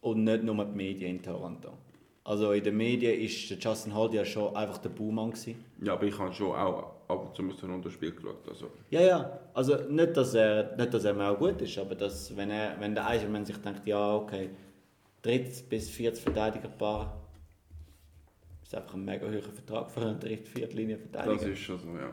Und 0.00 0.24
nicht 0.24 0.42
nur 0.42 0.64
die 0.64 0.76
Medien 0.76 1.16
in 1.16 1.22
Toronto. 1.22 1.78
Also 2.26 2.52
in 2.52 2.64
den 2.64 2.76
Medien 2.76 3.20
ist 3.20 3.50
der 3.50 3.58
Justin 3.58 3.94
Hall 3.94 4.12
ja 4.14 4.24
schon 4.24 4.56
einfach 4.56 4.78
der 4.78 4.88
Buhmann 4.88 5.30
gewesen. 5.30 5.62
Ja, 5.82 5.92
aber 5.92 6.04
ich 6.04 6.18
habe 6.18 6.32
schon 6.32 6.52
auch 6.56 6.94
ab 7.06 7.26
und 7.26 7.34
zu 7.34 7.66
ein 7.66 7.90
Spiel 7.90 8.12
geschaut. 8.12 8.48
Also, 8.48 8.70
Ja, 8.88 9.02
ja. 9.02 9.40
Also 9.52 9.76
nicht, 9.90 10.16
dass 10.16 10.32
er, 10.32 10.74
nicht, 10.76 10.94
dass 10.94 11.04
er 11.04 11.12
mir 11.12 11.28
auch 11.28 11.38
gut 11.38 11.60
ist, 11.60 11.76
aber 11.76 11.94
dass, 11.94 12.34
wenn, 12.34 12.50
er, 12.50 12.80
wenn 12.80 12.94
der 12.94 13.06
Eisermann 13.06 13.44
sich 13.44 13.58
denkt, 13.58 13.86
ja, 13.86 14.16
okay, 14.16 14.48
dritt 15.20 15.68
bis 15.68 15.90
viertes 15.90 16.20
Verteidigerpaar, 16.20 17.20
ist 18.62 18.74
einfach 18.74 18.94
ein 18.94 19.04
mega 19.04 19.26
hoher 19.26 19.42
Vertrag 19.42 19.90
für 19.90 20.00
einen 20.00 20.18
dritt 20.18 20.48
vierte 20.48 20.76
das 20.76 20.98
Verteidiger. 21.24 21.52
ist 21.52 21.58
schon 21.58 21.78
so, 21.78 21.88
ja. 21.88 22.12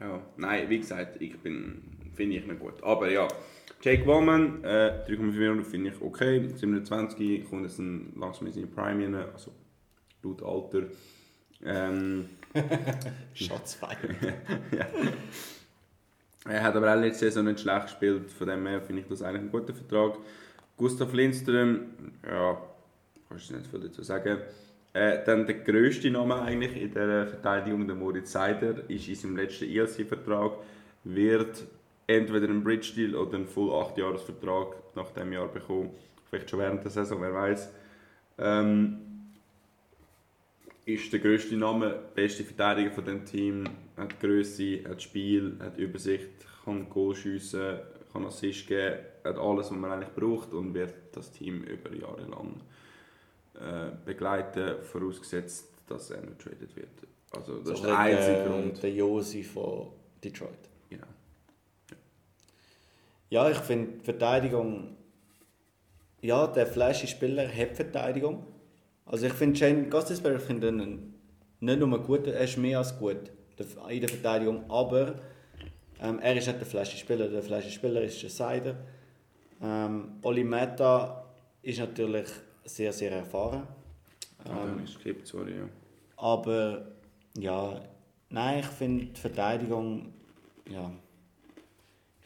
Ja, 0.00 0.20
nein, 0.36 0.68
wie 0.68 0.78
gesagt, 0.78 1.20
ich 1.22 1.38
bin, 1.38 1.82
finde 2.14 2.36
ich 2.36 2.46
nicht 2.46 2.60
gut. 2.60 2.82
Aber 2.82 3.10
ja, 3.10 3.28
Jake 3.80 4.06
Wallman, 4.06 4.64
äh, 4.64 5.04
3,5 5.08 5.18
Millionen 5.18 5.64
finde 5.64 5.90
ich 5.90 6.02
okay. 6.02 6.48
27 6.48 7.48
kommt 7.48 7.62
jetzt 7.62 7.78
ein, 7.78 8.12
langsam 8.16 8.48
in 8.48 8.52
seine 8.52 8.66
Prime 8.66 9.04
rein, 9.04 9.14
also 9.32 9.52
laut 10.22 10.42
Alter. 10.42 10.86
Ähm, 11.64 12.28
Schatzfeier. 13.34 13.96
Er 16.48 16.62
hat 16.62 16.76
aber 16.76 16.94
auch 16.94 17.00
letzte 17.00 17.26
Saison 17.26 17.44
nicht 17.44 17.60
schlecht 17.60 17.88
gespielt, 17.88 18.30
von 18.30 18.48
dem 18.48 18.66
her 18.66 18.80
finde 18.80 19.02
ich 19.02 19.08
das 19.08 19.22
eigentlich 19.22 19.42
ein 19.42 19.50
guter 19.50 19.74
Vertrag. 19.74 20.18
Gustav 20.76 21.12
Lindström, 21.12 21.88
ja, 22.26 22.62
kannst 23.28 23.50
du 23.50 23.56
nicht 23.56 23.66
viel 23.66 23.80
dazu 23.80 24.02
sagen. 24.02 24.38
Äh, 24.94 25.24
dann 25.26 25.46
der 25.46 25.56
grösste 25.56 26.10
Name 26.10 26.40
eigentlich 26.40 26.74
in 26.80 26.94
der 26.94 27.26
Verteidigung, 27.26 27.86
der 27.86 27.96
Moritz 27.96 28.32
Seider, 28.32 28.88
ist 28.88 29.08
in 29.08 29.14
seinem 29.14 29.36
letzten 29.36 29.68
ELC-Vertrag, 29.68 30.52
wird 31.04 31.64
entweder 32.08 32.48
einen 32.48 32.64
Bridge-Deal 32.64 33.14
oder 33.14 33.36
einen 33.36 33.46
Full 33.46 33.70
8-Jahres-Vertrag 33.70 34.74
nach 34.96 35.10
dem 35.10 35.32
Jahr 35.32 35.46
bekommen. 35.46 35.90
Vielleicht 36.28 36.50
schon 36.50 36.58
während 36.58 36.82
der 36.82 36.90
Saison, 36.90 37.20
wer 37.20 37.32
weiß. 37.32 37.70
Ähm, 38.38 38.98
ist 40.84 41.12
der 41.12 41.20
grösste 41.20 41.54
Name, 41.54 41.98
beste 42.14 42.44
Verteidiger 42.44 42.90
von 42.90 43.04
dem 43.04 43.24
Team, 43.24 43.64
hat 43.96 44.18
Größe, 44.20 44.84
hat 44.88 45.02
Spiel, 45.02 45.56
hat 45.60 45.76
Übersicht, 45.76 46.30
kann 46.64 46.88
Goal 46.88 47.14
schiessen, 47.14 47.78
kann 48.10 48.24
Assist 48.24 48.66
geben, 48.66 48.96
hat 49.22 49.38
alles, 49.38 49.70
was 49.70 49.76
man 49.76 49.92
eigentlich 49.92 50.14
braucht 50.14 50.54
und 50.54 50.72
wird 50.72 50.94
das 51.12 51.30
Team 51.30 51.62
über 51.64 51.94
Jahre 51.94 52.22
lang 52.22 52.60
äh, 53.54 53.90
begleiten, 54.06 54.82
vorausgesetzt, 54.82 55.68
dass 55.86 56.10
er 56.10 56.22
nicht 56.22 56.38
traded 56.38 56.74
wird. 56.74 56.88
Also 57.32 57.58
das 57.58 57.74
ist 57.74 57.84
der 57.84 57.98
einzige 57.98 58.44
Grund. 58.48 58.82
Der 58.82 58.92
Josi 58.92 59.42
von 59.42 59.88
Detroit. 60.24 60.70
Genau. 60.88 61.06
Ja, 63.30 63.50
ich 63.50 63.58
finde 63.58 63.98
die 63.98 64.04
Verteidigung. 64.04 64.96
Ja, 66.20 66.46
der 66.46 66.66
flashy 66.66 67.06
Spieler 67.06 67.46
hat 67.48 67.76
Verteidigung. 67.76 68.44
Also 69.06 69.26
ich 69.26 69.32
finde 69.32 69.58
Shane 69.58 69.88
Gostisberg 69.88 70.36
ich 70.38 70.42
finde 70.42 70.68
ihn 70.68 71.14
nicht 71.60 71.78
nur 71.78 72.02
gut, 72.02 72.26
er 72.26 72.40
ist 72.40 72.56
mehr 72.56 72.78
als 72.78 72.98
gut 72.98 73.30
in 73.88 74.00
der 74.00 74.08
Verteidigung, 74.08 74.70
aber 74.70 75.16
ähm, 76.00 76.20
er 76.20 76.36
ist 76.36 76.46
nicht 76.46 76.60
der 76.60 76.66
flashy 76.66 76.96
Spieler. 76.96 77.28
Der 77.28 77.42
flashy 77.42 77.70
Spieler 77.70 78.02
ist 78.02 78.22
der 78.22 78.30
Seider. 78.30 78.76
Ähm, 79.60 80.18
Oli 80.22 80.44
Meta 80.44 81.24
ist 81.62 81.80
natürlich 81.80 82.28
sehr, 82.64 82.92
sehr 82.92 83.10
erfahren. 83.10 83.66
Ah, 84.44 84.66
dann 84.66 84.84
ist 84.84 84.96
gekippt, 84.98 85.26
sorry. 85.26 85.56
Ja. 85.56 85.68
Aber 86.16 86.86
ja, 87.36 87.80
nein, 88.30 88.60
ich 88.60 88.66
finde 88.66 89.06
die 89.06 89.20
Verteidigung, 89.20 90.12
ja, 90.70 90.90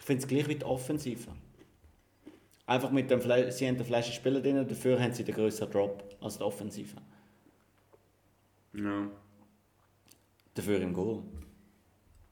ich 0.02 0.06
finde 0.06 0.22
es 0.22 0.28
gleich 0.28 0.48
wie 0.48 0.56
die 0.56 0.64
Offensive. 0.64 1.30
Einfach 2.66 2.90
mit 2.90 3.08
dem 3.08 3.20
Fle 3.20 3.52
sie 3.52 3.68
haben 3.68 3.76
den 3.76 3.86
flashy 3.86 4.12
Spieler 4.12 4.40
drin, 4.40 4.66
dafür 4.66 5.00
haben 5.00 5.12
sie 5.12 5.22
den 5.22 5.32
größeren 5.32 5.70
Drop 5.70 6.16
als 6.20 6.38
die 6.38 6.42
Offensive. 6.42 6.96
ja. 8.72 9.08
Dafür 10.54 10.80
im 10.80 10.92
Goal. 10.92 11.22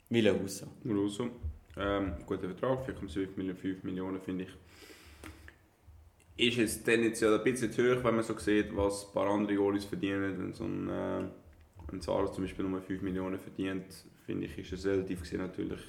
Willehuser. 0.08 0.66
Russo. 0.84 1.30
Ähm, 1.76 2.16
guter 2.26 2.48
Vertrag, 2.48 2.88
4,5 2.88 3.36
Millionen, 3.36 3.56
5 3.56 3.82
Millionen 3.84 4.20
finde 4.20 4.44
ich. 4.44 6.48
Ist 6.48 6.56
jetzt 6.56 6.84
tendenziell 6.84 7.32
ein 7.32 7.44
bisschen 7.44 7.70
zu 7.70 7.82
hoch, 7.82 8.02
wenn 8.02 8.16
man 8.16 8.24
so 8.24 8.36
sieht, 8.36 8.76
was 8.76 9.06
ein 9.06 9.12
paar 9.12 9.28
andere 9.28 9.54
Goalies 9.54 9.84
verdienen. 9.84 10.38
Wenn 10.38 10.52
so 10.52 10.64
ein, 10.64 10.88
äh, 10.88 11.92
ein 11.92 12.00
zum 12.00 12.42
Beispiel 12.42 12.64
nur 12.64 12.82
5 12.82 13.00
Millionen 13.00 13.38
verdient, 13.38 13.84
finde 14.26 14.46
ich, 14.46 14.58
ist 14.58 14.72
es 14.72 14.84
relativ 14.84 15.20
gesehen 15.20 15.38
natürlich 15.38 15.80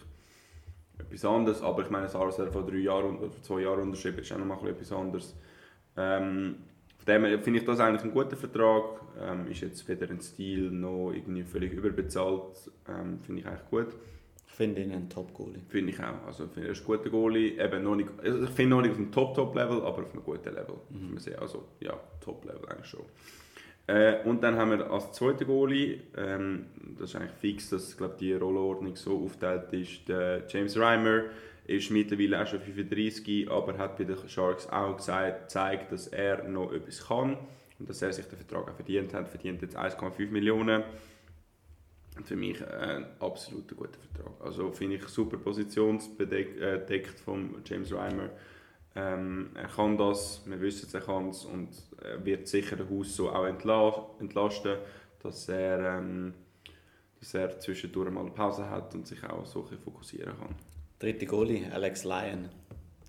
etwas 1.00 1.25
anderes. 1.25 1.62
Aber 1.62 1.83
ich 1.83 1.89
meine, 1.89 2.07
Saros 2.07 2.39
hat 2.39 2.51
vor 2.51 2.65
drei 2.65 2.77
Jahren 2.77 3.17
oder 3.17 3.31
vor 3.31 3.43
zwei 3.43 3.62
Jahren 3.62 3.81
unterschrieben, 3.81 4.19
ist 4.19 4.31
auch 4.31 4.38
nochmal 4.38 4.69
etwas 4.69 4.91
anderes. 4.91 5.36
Ähm, 5.98 6.55
von 6.98 7.05
dem 7.05 7.25
her 7.25 7.39
finde 7.39 7.60
ich 7.60 7.65
das 7.65 7.79
eigentlich 7.79 8.03
ein 8.03 8.12
guter 8.12 8.38
Vertrag. 8.38 9.01
Ähm, 9.19 9.48
ist 9.48 9.62
jetzt 9.62 9.88
weder 9.88 10.10
ein 10.10 10.21
Stil 10.21 10.71
noch 10.71 11.12
irgendwie 11.12 11.43
völlig 11.43 11.74
überbezahlt. 11.74 12.71
Ähm, 12.88 13.19
finde 13.21 13.41
ich 13.41 13.48
eigentlich 13.48 13.69
gut. 13.69 13.88
Ich 14.48 14.53
finde 14.53 14.81
ihn 14.81 14.91
ein 14.91 15.10
Top-Goalie. 15.10 15.62
Finde 15.69 15.93
ich 15.93 16.00
auch. 16.00 16.27
Also, 16.27 16.48
finde, 16.48 16.67
er 16.67 16.74
ist 16.74 16.81
ein 16.81 16.86
guter 16.86 17.10
Goalie. 17.10 17.57
Eben 17.60 17.83
noch 17.83 17.95
nicht, 17.95 18.10
also 18.21 18.43
ich 18.43 18.50
finde 18.51 18.75
noch 18.75 18.81
nicht 18.81 18.91
auf 18.91 18.98
dem 18.98 19.12
Top-Top-Level, 19.12 19.77
aber 19.77 20.03
auf 20.03 20.13
einem 20.13 20.24
guten 20.24 20.53
Level. 20.53 20.75
sagen. 21.17 21.38
Also, 21.39 21.63
ja, 21.79 21.98
Top-Level 22.19 22.69
eigentlich 22.69 22.88
schon. 22.88 23.05
Äh, 23.91 24.24
und 24.24 24.41
dann 24.41 24.55
haben 24.55 24.71
wir 24.71 24.89
als 24.89 25.12
zweiten 25.12 25.45
Goalie, 25.45 26.00
ähm, 26.15 26.67
das 26.98 27.10
ist 27.10 27.15
eigentlich 27.17 27.31
fix, 27.41 27.69
dass 27.69 27.98
glaub, 27.98 28.17
die 28.17 28.31
Rollenordnung 28.33 28.95
so 28.95 29.25
aufteilt 29.25 29.74
ist, 29.74 30.07
der 30.07 30.43
James 30.48 30.77
Reimer 30.77 31.24
ist 31.65 31.91
mittlerweile 31.91 32.41
auch 32.41 32.48
schon 32.48 32.62
35, 32.62 33.51
aber 33.51 33.77
hat 33.77 33.98
bei 33.98 34.05
den 34.05 34.15
Sharks 34.29 34.69
auch 34.69 34.95
gesagt, 34.95 35.41
gezeigt, 35.41 35.91
dass 35.91 36.07
er 36.07 36.48
noch 36.48 36.71
etwas 36.71 37.05
kann 37.05 37.38
und 37.79 37.89
dass 37.89 38.01
er 38.01 38.13
sich 38.13 38.25
den 38.27 38.38
Vertrag 38.38 38.69
auch 38.69 38.75
verdient 38.75 39.13
hat. 39.13 39.27
Verdient 39.27 39.62
jetzt 39.62 39.77
1,5 39.77 40.31
Millionen. 40.31 40.83
Und 42.15 42.27
für 42.27 42.36
mich 42.38 42.65
ein 42.65 43.05
absolut 43.19 43.75
guter 43.75 44.00
Vertrag. 44.00 44.33
Also 44.41 44.71
finde 44.71 44.98
ich 44.98 45.07
super 45.07 45.38
positionsbedeckt 45.38 47.19
von 47.19 47.55
James 47.65 47.93
Reimer. 47.93 48.29
Ähm, 48.93 49.51
er 49.55 49.67
kann 49.67 49.98
das, 49.98 50.41
wir 50.45 50.60
wissen 50.60 50.86
es, 50.88 50.93
er 50.93 51.01
kann 51.01 51.29
es 51.29 51.45
und 51.45 51.69
er 52.03 52.24
wird 52.25 52.48
sicher 52.48 52.75
den 52.75 52.89
Haus 52.89 53.15
so 53.15 53.29
auch 53.29 53.45
entla 53.45 54.10
entlasten, 54.19 54.77
dass 55.24 55.48
er, 55.48 55.98
ähm, 55.98 56.33
dass 57.19 57.33
er 57.33 57.57
zwischendurch 57.60 58.12
mal 58.12 58.21
eine 58.21 58.31
Pause 58.31 58.69
hat 58.69 58.93
und 58.93 59.07
sich 59.07 59.24
auch 59.24 59.45
so 59.45 59.65
ein 59.71 59.77
fokussieren 59.77 60.38
kann. 60.38 60.55
Dritte 61.00 61.25
Goalie, 61.25 61.71
Alex 61.71 62.03
Lyon. 62.03 62.50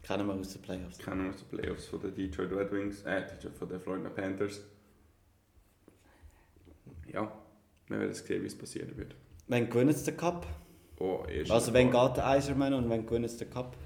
Kennen 0.05 0.27
wir 0.27 0.35
aus 0.35 0.53
den 0.53 0.63
Playoffs. 0.63 0.99
Kennen 0.99 1.25
wir 1.25 1.31
aus 1.31 1.39
den 1.39 1.59
Playoffs 1.59 1.87
von 1.87 2.01
den 2.01 2.15
Detroit 2.15 2.53
Red 2.53 2.73
Wings, 2.73 3.03
äh, 3.03 3.25
von 3.59 3.69
den 3.69 3.81
Florida 3.81 4.09
Panthers. 4.09 4.61
Ja, 7.13 7.31
wir 7.89 7.99
werden 7.99 8.15
sehen, 8.15 8.43
wie 8.43 8.47
es 8.47 8.57
passieren 8.57 8.97
wird. 8.97 9.15
Wenn 9.49 9.69
gewinnen 9.69 9.93
sie 9.93 10.05
den 10.05 10.17
Cup? 10.17 10.47
Oh, 10.99 11.25
Also 11.49 11.73
wenn 11.73 11.91
geht 11.91 12.17
der 12.17 12.27
Eiserman 12.27 12.73
und 12.75 12.89
wenn 12.89 13.05
gewinnen 13.05 13.29
sie 13.29 13.39
den 13.39 13.51
Cup? 13.51 13.77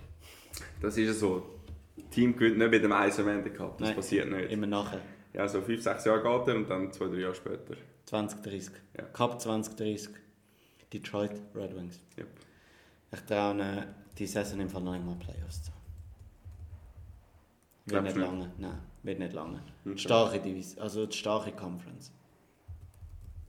Das 0.80 0.96
ist 0.96 1.06
ja 1.06 1.12
so. 1.12 1.55
Das 1.96 2.04
Team 2.10 2.36
gewinnt 2.36 2.58
nicht 2.58 2.70
mit 2.70 2.84
dem 2.84 2.92
Eiserman 2.92 3.42
den 3.42 3.52
Cup, 3.52 3.78
das 3.78 3.88
Nein. 3.88 3.96
passiert 3.96 4.30
nicht. 4.30 4.52
Immer 4.52 4.66
nachher. 4.66 5.00
Ja, 5.32 5.48
so 5.48 5.60
5, 5.60 5.82
6 5.82 6.04
Jahre 6.04 6.22
geht 6.22 6.48
er 6.48 6.56
und 6.56 6.70
dann 6.70 6.92
2, 6.92 7.06
3 7.06 7.14
Jahre 7.16 7.34
später. 7.34 7.74
2030. 8.06 8.72
Ja. 8.96 9.04
Cup 9.04 9.40
2030. 9.40 10.10
Detroit 10.92 11.32
Red 11.54 11.74
Wings. 11.76 12.00
Yep. 12.16 12.28
Ich 13.12 13.20
traue 13.20 13.52
ihnen 13.52 13.86
die 14.16 14.26
Saison 14.26 14.60
im 14.60 14.68
Fall 14.68 14.82
noch 14.82 14.92
einmal 14.92 15.16
Playoffs 15.16 15.64
zu. 15.64 15.72
Wird 17.86 18.02
nicht 18.02 18.16
lange. 18.16 18.50
Nein, 18.58 18.78
wird 19.02 19.18
nicht 19.18 19.32
lange. 19.32 19.60
Okay. 19.84 19.98
Starke 19.98 20.40
Divis 20.40 20.78
also 20.78 21.06
die 21.06 21.16
starke 21.16 21.52
Conference. 21.52 22.12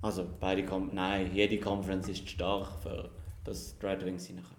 Also 0.01 0.27
beide 0.39 0.63
Com 0.63 0.91
Nein, 0.93 1.31
jede 1.33 1.59
Conference 1.59 2.07
ist 2.09 2.29
stark, 2.29 2.67
für 2.83 3.09
dass 3.43 3.77
die 3.77 3.85
Red 3.85 4.05
Wings 4.05 4.29
reinkommen. 4.29 4.57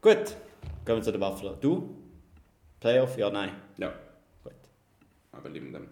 Gut, 0.00 0.36
gehen 0.84 0.96
wir 0.96 1.02
zu 1.02 1.12
den 1.12 1.20
Buffalo. 1.20 1.54
Du? 1.60 1.94
Playoff? 2.80 3.18
Ja, 3.18 3.30
nein. 3.30 3.50
Ja, 3.76 3.92
Gut. 4.44 4.52
aber 5.32 5.48
lieben 5.48 5.72
dem. 5.72 5.88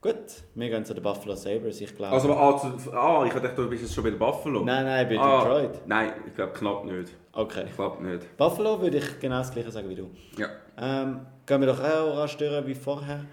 Gut, 0.00 0.14
wir 0.54 0.68
gehen 0.68 0.84
zu 0.84 0.94
den 0.94 1.02
Buffalo 1.02 1.34
Sabres. 1.34 1.80
Ich 1.80 1.94
glaube. 1.94 2.12
Also, 2.12 2.32
ah, 2.32 2.56
zu, 2.56 2.92
ah, 2.92 3.24
ich 3.26 3.32
dachte, 3.32 3.50
du 3.54 3.68
bist 3.68 3.82
jetzt 3.82 3.94
schon 3.94 4.04
bei 4.04 4.10
Buffalo. 4.12 4.64
nein, 4.64 4.84
nein, 4.84 5.08
bei 5.08 5.18
ah, 5.18 5.40
Detroit. 5.40 5.86
Nein, 5.88 6.12
ich 6.26 6.34
glaube 6.34 6.52
knapp 6.52 6.84
nicht. 6.84 7.12
Okay. 7.32 7.64
Ich 7.68 7.74
glaube 7.74 8.04
nicht. 8.04 8.36
Buffalo 8.36 8.80
würde 8.80 8.98
ich 8.98 9.18
genau 9.18 9.38
das 9.38 9.52
gleiche 9.52 9.72
sagen 9.72 9.88
wie 9.88 9.96
du. 9.96 10.10
Ja. 10.36 10.48
Ähm, 10.76 11.26
gehen 11.46 11.60
wir 11.60 11.66
doch 11.66 11.80
auch 11.82 12.18
anstören 12.18 12.64
wie 12.66 12.76
vorher. 12.76 13.24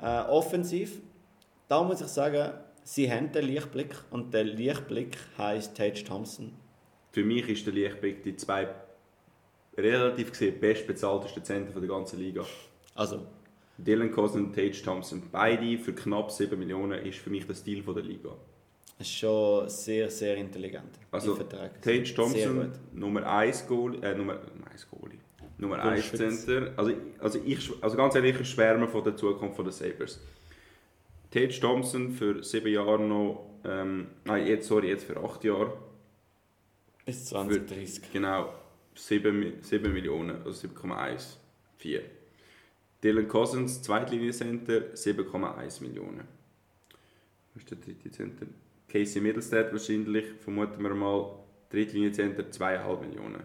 Äh, 0.00 0.20
offensiv, 0.30 1.02
da 1.68 1.82
muss 1.82 2.00
ich 2.00 2.06
sagen, 2.06 2.52
sie 2.84 3.10
haben 3.10 3.30
den 3.30 3.44
Lichtblick 3.44 3.94
und 4.10 4.32
der 4.32 4.44
Lichtblick 4.44 5.18
heisst 5.36 5.76
Tage 5.76 6.04
Thompson. 6.04 6.54
Für 7.12 7.24
mich 7.24 7.48
ist 7.48 7.66
der 7.66 7.74
Lichtblick 7.74 8.22
die 8.22 8.36
zwei 8.36 8.68
relativ 9.78 10.30
gesehen 10.30 10.58
bestbezahltesten 10.60 11.44
Zentren 11.44 11.80
der 11.80 11.88
ganzen 11.88 12.18
Liga. 12.18 12.44
Also, 12.94 13.26
Dylan 13.78 14.10
Cousin 14.10 14.46
und 14.46 14.54
Tage 14.54 14.82
Thompson, 14.82 15.22
beide 15.30 15.78
für 15.78 15.92
knapp 15.92 16.30
7 16.30 16.58
Millionen, 16.58 17.04
ist 17.04 17.18
für 17.18 17.30
mich 17.30 17.46
der 17.46 17.54
Stil 17.54 17.82
von 17.82 17.94
der 17.94 18.02
Liga. 18.04 18.30
es 18.98 19.06
ist 19.06 19.14
schon 19.14 19.68
sehr, 19.68 20.10
sehr 20.10 20.36
intelligent. 20.36 20.98
Also. 21.12 21.36
Tage 21.80 22.14
Thompson. 22.14 22.72
Nummer 22.92 23.24
1 23.24 23.66
Goal, 23.68 24.02
äh, 24.02 24.14
Nummer 24.14 24.38
1 24.72 24.88
Goalie. 24.90 25.18
Nummer 25.58 25.78
1 25.80 26.10
Bullshit. 26.10 26.44
Center. 26.44 26.72
Also, 26.76 26.92
also, 27.18 27.40
ich, 27.44 27.70
also 27.80 27.96
ganz 27.96 28.14
ehrlich, 28.14 28.40
ich 28.40 28.48
schwärme 28.48 28.88
von 28.88 29.04
der 29.04 29.16
Zukunft 29.16 29.58
der 29.58 29.72
Sabres. 29.72 30.20
Tate 31.30 31.60
Thompson 31.60 32.10
für 32.10 32.42
sieben 32.42 32.72
Jahre 32.72 32.98
noch, 33.00 33.44
ähm, 33.64 34.08
nein, 34.24 34.46
jetzt, 34.46 34.66
sorry, 34.66 34.88
jetzt 34.88 35.04
für 35.04 35.16
acht 35.22 35.44
Jahre. 35.44 35.72
Bis 37.04 37.26
2030. 37.26 38.12
Genau, 38.12 38.52
7, 38.98 39.38
Mi- 39.38 39.52
7 39.62 39.92
Millionen, 39.92 40.42
also 40.44 40.66
7,14. 40.68 42.00
Dylan 43.02 43.28
Cousins, 43.28 43.80
Zweitlinie-Center, 43.82 44.94
7,1 44.94 45.82
Millionen. 45.82 46.24
Was 47.54 47.62
ist 47.62 47.70
der 47.70 47.78
dritte 47.78 48.10
Center? 48.10 48.46
Casey 48.88 49.20
Middlestead 49.22 49.70
wahrscheinlich, 49.72 50.24
vermuten 50.40 50.82
wir 50.82 50.94
mal, 50.94 51.38
Drittlinie-Center 51.70 52.44
2,5 52.50 53.00
Millionen. 53.06 53.42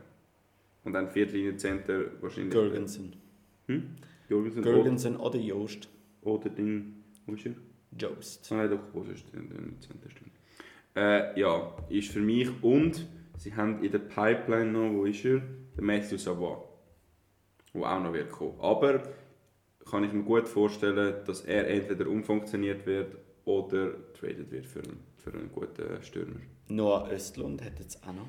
Und 0.83 0.93
dann 0.93 1.09
Viertlinie-Center 1.09 2.05
wahrscheinlich... 2.21 2.53
Gergensen. 2.53 3.15
Hm? 3.67 3.95
Jorgensen 4.29 4.63
Gergensen 4.63 5.15
oder 5.17 5.37
Joost. 5.37 5.87
oder 6.21 6.49
Ding, 6.49 7.03
wo 7.25 7.33
ist 7.35 7.45
er? 7.45 7.53
Joost. 7.97 8.49
Nein, 8.51 8.69
doch, 8.71 8.79
wo 8.93 9.01
ist 9.03 9.23
der 9.33 9.41
der 9.41 9.79
Center 9.79 10.09
stimmt. 10.09 10.31
Äh, 10.95 11.39
ja, 11.39 11.75
ist 11.89 12.11
für 12.11 12.19
mich 12.21 12.49
und 12.63 13.05
sie 13.43 13.53
haben 13.55 13.83
in 13.83 13.91
der 13.91 13.99
Pipeline 13.99 14.71
noch, 14.71 14.93
wo 14.93 15.05
ist 15.05 15.25
er? 15.25 15.41
Der 15.75 15.83
Matthew 15.83 16.17
Savoy, 16.17 16.57
der 17.73 17.81
auch 17.81 17.99
noch 17.99 18.13
wird 18.13 18.31
kommen. 18.31 18.59
Aber 18.59 19.03
kann 19.89 20.05
ich 20.05 20.13
mir 20.13 20.23
gut 20.23 20.47
vorstellen, 20.47 21.23
dass 21.25 21.41
er 21.41 21.67
entweder 21.67 22.07
umfunktioniert 22.07 22.85
wird 22.85 23.17
oder 23.43 24.13
traded 24.13 24.49
wird 24.49 24.65
für 24.65 24.79
einen, 24.79 25.03
für 25.17 25.33
einen 25.33 25.51
guten 25.51 26.01
Stürmer. 26.01 26.39
Noah 26.69 27.11
Östlund 27.11 27.63
hat 27.63 27.79
jetzt 27.79 28.01
auch 28.07 28.13
noch. 28.13 28.27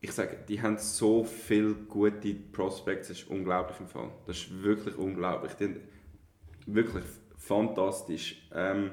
Ich 0.00 0.12
sage, 0.12 0.36
die 0.46 0.60
haben 0.60 0.76
so 0.78 1.24
viele 1.24 1.74
gute 1.74 2.34
Prospects, 2.34 3.08
das 3.08 3.20
ist 3.20 3.30
unglaublich 3.30 3.80
im 3.80 3.88
Fall. 3.88 4.10
Das 4.26 4.36
ist 4.36 4.62
wirklich 4.62 4.96
unglaublich. 4.96 5.54
Die 5.54 5.64
haben 5.64 5.80
wirklich 6.66 7.04
fantastisch. 7.36 8.46
Ähm, 8.54 8.90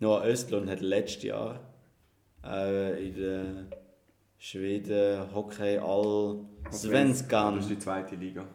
Noah 0.00 0.26
Östlund 0.26 0.68
hat 0.68 0.80
letztes 0.80 1.22
Jahr 1.22 1.60
äh, 2.44 3.08
in 3.08 3.14
der 3.14 3.66
Schweden 4.38 5.34
Hockey 5.34 5.78
All 5.78 6.38
Das 6.64 6.82
Svenskan 6.82 7.58
ist 7.58 7.70
die 7.70 7.78
zweite 7.78 8.16
Liga. 8.16 8.46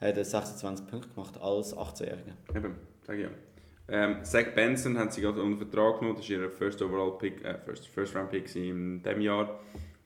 hat 0.00 0.16
er 0.16 0.24
26 0.24 0.86
Punkte 0.86 1.08
gemacht 1.10 1.40
als 1.40 1.76
18-Jähriger. 1.76 2.56
Eben, 2.56 2.74
sage 3.06 3.18
ich 3.18 3.24
ja. 3.24 3.30
Ähm, 3.90 4.22
Zach 4.22 4.54
Benson 4.54 4.98
haben 4.98 5.10
sie 5.10 5.22
gerade 5.22 5.42
unter 5.42 5.66
Vertrag 5.66 6.00
genommen, 6.00 6.16
das 6.16 6.24
ist 6.26 6.30
ihr 6.30 6.50
First 6.50 6.82
Overall 6.82 7.16
Pick, 7.18 7.42
äh, 7.44 7.56
First, 7.64 7.88
First 7.88 8.14
Round 8.14 8.30
Pick 8.30 8.54
in 8.54 9.02
diesem 9.02 9.20
Jahr. 9.22 9.60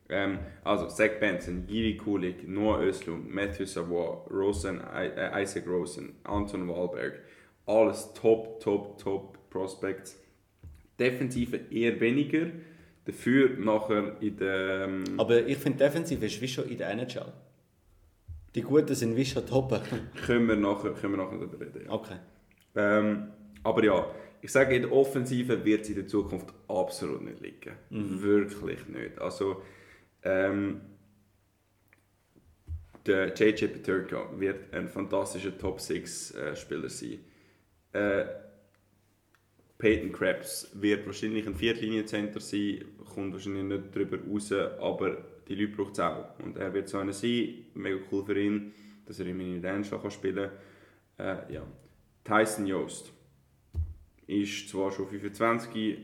Ähm, 0.09 0.39
also 0.63 0.87
Zach 0.89 1.19
Benson, 1.19 1.67
Giri 1.67 1.97
Kulik, 1.97 2.47
Noah 2.47 2.81
Östlund, 2.81 3.33
Matthew 3.35 3.67
Savoy, 3.67 4.19
Rosen, 4.31 4.81
äh, 4.95 5.43
Isaac 5.43 5.67
Rosen, 5.67 6.15
Anton 6.25 6.69
Wahlberg. 6.69 7.21
Alles 7.67 8.13
top, 8.15 8.61
top, 8.61 8.99
top 8.99 9.39
Prospects. 9.51 10.19
Defensive 10.99 11.57
eher 11.71 11.99
weniger, 12.01 12.47
dafür 13.05 13.57
nachher 13.59 14.17
in 14.21 14.37
der... 14.37 14.85
Ähm, 14.85 15.05
Aber 15.19 15.47
ich 15.47 15.59
finde, 15.59 15.79
defensiv 15.79 16.23
ist 16.23 16.41
wie 16.41 16.49
schon 16.49 16.69
in 16.69 16.79
der 16.79 16.91
NHL. 16.91 17.33
Die 18.55 18.63
Guten 18.63 18.95
sind 18.95 19.17
wie 19.17 19.25
schon 19.25 19.47
top. 19.47 19.81
können, 20.27 20.49
wir 20.49 20.57
nachher, 20.57 20.93
können 20.93 21.15
wir 21.15 21.25
nachher 21.25 21.39
darüber 21.39 21.65
reden. 21.65 21.87
Ja. 21.87 21.93
Okay. 21.93 22.17
Ähm, 22.75 23.29
aber 23.63 23.85
ja, 23.85 24.07
ich 24.41 24.51
sage, 24.51 24.77
in 24.77 24.83
der 24.83 24.93
Offensive 24.93 25.65
wird 25.65 25.83
es 25.83 25.89
in 25.91 25.95
der 25.95 26.07
Zukunft 26.07 26.53
absolut 26.69 27.23
nicht 27.23 27.41
liegen. 27.41 27.77
Wirklich 27.91 28.87
nicht. 28.89 29.19
Also, 29.21 29.63
ähm, 30.25 30.81
der 33.07 33.35
JJ 33.35 33.67
Peterka 33.67 34.29
wird 34.37 34.73
ein 34.73 34.89
fantastischer 34.89 35.57
Top-6-Spieler 35.57 36.89
sein. 36.89 37.19
Äh, 37.93 38.25
Peyton 39.83 40.13
Krebs 40.13 40.71
wird 40.75 41.05
wahrscheinlich 41.07 41.45
ein 41.45 41.57
Viertliniencenter 41.57 42.39
sein, 42.39 42.85
kommt 43.13 43.33
wahrscheinlich 43.33 43.65
nicht 43.65 43.83
darüber 43.93 44.17
raus, 44.17 44.53
aber 44.53 45.17
die 45.49 45.57
Leute 45.57 45.73
braucht 45.73 45.95
es 45.95 45.99
auch. 45.99 46.39
Und 46.39 46.57
er 46.57 46.73
wird 46.73 46.89
so 46.89 46.99
einer 46.99 47.13
sein, 47.13 47.65
mega 47.75 47.97
cool 48.13 48.25
für 48.25 48.41
ihn, 48.41 48.73
dass 49.07 49.19
er 49.19 49.25
der 49.25 49.35
NHL 49.35 49.83
kann 49.83 50.11
spielen 50.13 50.51
kann. 51.17 51.49
Äh, 51.49 51.55
ja. 51.55 51.63
Tyson 52.23 52.69
Joost 52.69 53.11
ist 54.29 54.69
zwar 54.69 54.93
schon 54.93 55.09
25, 55.09 55.99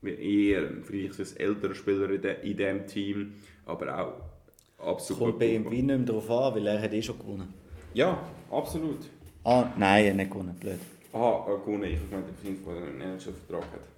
wird 0.00 0.20
eher 0.20 0.68
ein 0.68 0.84
vielleicht 0.84 1.18
ein 1.18 1.36
älterer 1.36 1.74
Spieler 1.74 2.10
in, 2.10 2.22
de, 2.22 2.48
in 2.48 2.56
diesem 2.56 2.86
Team, 2.86 3.32
aber 3.66 3.98
auch 3.98 4.86
absolut 4.86 5.22
kommt 5.22 5.38
bei 5.40 5.54
ihm 5.54 5.68
wie 5.72 5.82
nicht 5.82 5.86
mehr 5.86 5.98
darauf 5.98 6.30
an, 6.30 6.54
weil 6.54 6.68
er 6.68 6.80
hat 6.80 6.92
eh 6.92 7.02
schon 7.02 7.18
gewonnen. 7.18 7.52
Ja, 7.94 8.16
absolut. 8.48 9.10
Ah, 9.42 9.72
nein, 9.76 10.04
er 10.04 10.10
hat 10.10 10.16
nicht 10.18 10.30
gewonnen. 10.30 10.54
Blöd. 10.60 10.78
Aha, 11.14 11.46
äh, 11.48 11.58
gewonnen. 11.64 11.84
Ich 11.84 12.00
habe 12.12 12.24
den 12.24 12.42
Kind, 12.42 12.66
der 12.66 12.74
einen 12.74 13.00
NHL-Vertrag 13.00 13.62
hat. 13.72 13.88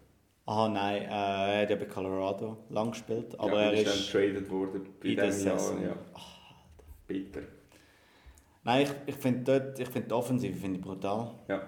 Ah, 0.45 0.69
nein, 0.69 1.03
äh, 1.03 1.07
er 1.07 1.63
hat 1.63 1.71
ja 1.71 1.77
bei 1.77 1.87
Colorado 1.87 2.59
lang 2.69 2.91
gespielt, 2.91 3.35
aber 3.39 3.55
ja, 3.55 3.71
er 3.71 3.73
ist 3.73 3.87
ist... 3.87 4.15
dann 4.15 4.21
traded 4.21 4.51
worden 4.51 4.87
bei 5.01 5.09
in 5.09 5.17
der 5.17 5.27
diesem 5.27 5.47
Jahr. 5.47 5.83
Ja. 5.83 5.97
Bitter. 7.09 7.41
Nein, 8.63 8.83
ich, 8.83 9.15
ich 9.15 9.21
finde 9.21 9.41
dort, 9.41 9.79
ich 9.79 9.89
finde 9.89 10.09
die 10.09 10.15
Offensive 10.15 10.55
finde 10.55 10.79
ich 10.79 10.85
brutal. 10.85 11.35
Ja. 11.49 11.63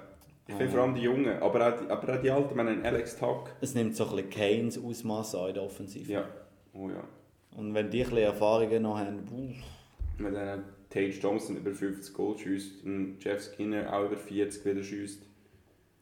Ich 0.46 0.54
finde 0.54 0.72
vor 0.72 0.82
allem 0.82 0.94
die 0.94 1.02
Jungen, 1.02 1.42
aber 1.42 1.66
auch 1.66 1.80
die, 1.80 1.90
aber 1.90 2.14
auch 2.14 2.20
die 2.20 2.30
Alten, 2.30 2.56
wenn 2.56 2.68
ein 2.68 2.84
Alex 2.84 3.16
Tuck. 3.16 3.50
Es 3.61 3.74
nimmt 3.74 3.96
so 3.96 4.04
ein 4.04 4.16
bisschen 4.16 4.30
Kanes 4.30 4.78
Ausmaß 4.82 5.34
an 5.34 5.48
in 5.48 5.54
der 5.54 5.62
Offensive. 5.62 6.12
Ja. 6.12 6.28
Oh 6.72 6.88
ja. 6.88 7.04
Und 7.56 7.74
wenn 7.74 7.90
die 7.90 8.02
ein 8.02 8.11
bisschen 8.11 8.24
Erfahrungen 8.24 8.82
noch 8.82 8.98
haben, 8.98 9.20
uff, 9.30 9.56
Wenn 10.18 10.34
dann 10.34 10.64
Tage 10.90 11.18
Thompson 11.20 11.56
über 11.56 11.72
50 11.72 12.14
Goal 12.14 12.38
schießt 12.38 12.84
und 12.84 13.16
Jeff 13.22 13.42
Skinner 13.42 13.92
auch 13.92 14.06
über 14.06 14.16
40 14.16 14.64
wieder 14.64 14.82
schießt. 14.82 15.27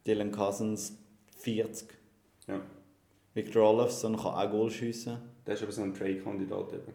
Dylan 0.07 0.31
Cousins 0.31 0.97
40. 1.37 1.89
Ja. 2.47 2.61
Victor 3.33 3.69
Olofsson 3.69 4.15
kann 4.15 4.33
auch 4.33 4.49
Goal 4.49 4.71
schiessen. 4.71 5.17
Der 5.45 5.53
ist 5.55 5.63
aber 5.63 5.71
so 5.71 5.83
ein 5.83 5.93
Trade-Kandidat 5.93 6.73
eben. 6.73 6.93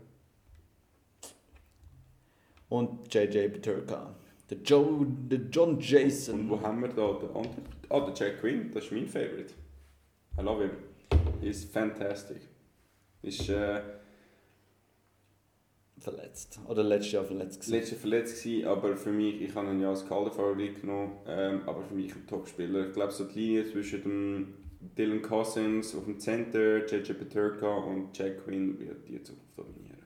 Und 2.68 3.12
JJ 3.12 3.48
Peterka. 3.48 4.14
Der, 4.50 4.58
Joe, 4.58 5.06
der 5.06 5.40
John 5.50 5.74
Und 5.74 5.88
Jason. 5.88 6.48
wo 6.48 6.60
haben 6.60 6.80
wir 6.82 6.88
da 6.88 7.12
den 7.12 7.28
anderen? 7.28 7.64
Ah, 7.88 8.00
der 8.00 8.14
Jack 8.14 8.40
Quinn, 8.40 8.70
das 8.72 8.84
ist 8.84 8.92
mein 8.92 9.06
Favorite. 9.06 9.52
I 10.38 10.42
love 10.42 10.62
him. 10.62 10.70
He's 11.40 11.64
fantastic. 11.64 12.38
Ist 13.22 13.48
äh, 13.50 13.80
Verletzt. 16.02 16.58
Oder 16.66 16.82
letztes 16.82 17.12
Jahr 17.12 17.24
verletzt 17.24 17.60
gewesen. 17.60 17.72
letztes 17.74 17.92
Jahr 17.92 18.00
verletzt 18.00 18.42
gewesen, 18.42 18.66
aber 18.66 18.96
für 18.96 19.12
mich, 19.12 19.40
ich 19.40 19.54
habe 19.54 19.70
ihn 19.70 19.80
ja 19.80 19.90
als 19.90 20.04
Calder-Favorit 20.08 20.80
genommen, 20.80 21.12
ähm, 21.28 21.60
aber 21.64 21.84
für 21.84 21.94
mich 21.94 22.12
ein 22.12 22.26
Top-Spieler. 22.26 22.88
Ich 22.88 22.92
glaube, 22.92 23.12
so 23.12 23.24
die 23.24 23.38
Linie 23.38 23.70
zwischen 23.70 24.02
dem 24.02 24.54
Dylan 24.98 25.22
Cousins 25.22 25.94
auf 25.94 26.04
dem 26.04 26.18
Center, 26.18 26.84
JJ 26.84 27.12
Peterka 27.12 27.68
und 27.68 28.18
Jack 28.18 28.44
Quinn 28.44 28.80
wird 28.80 29.08
die 29.08 29.22
Zukunft 29.22 29.56
dominieren. 29.56 30.04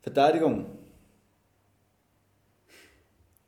Verteidigung. 0.00 0.64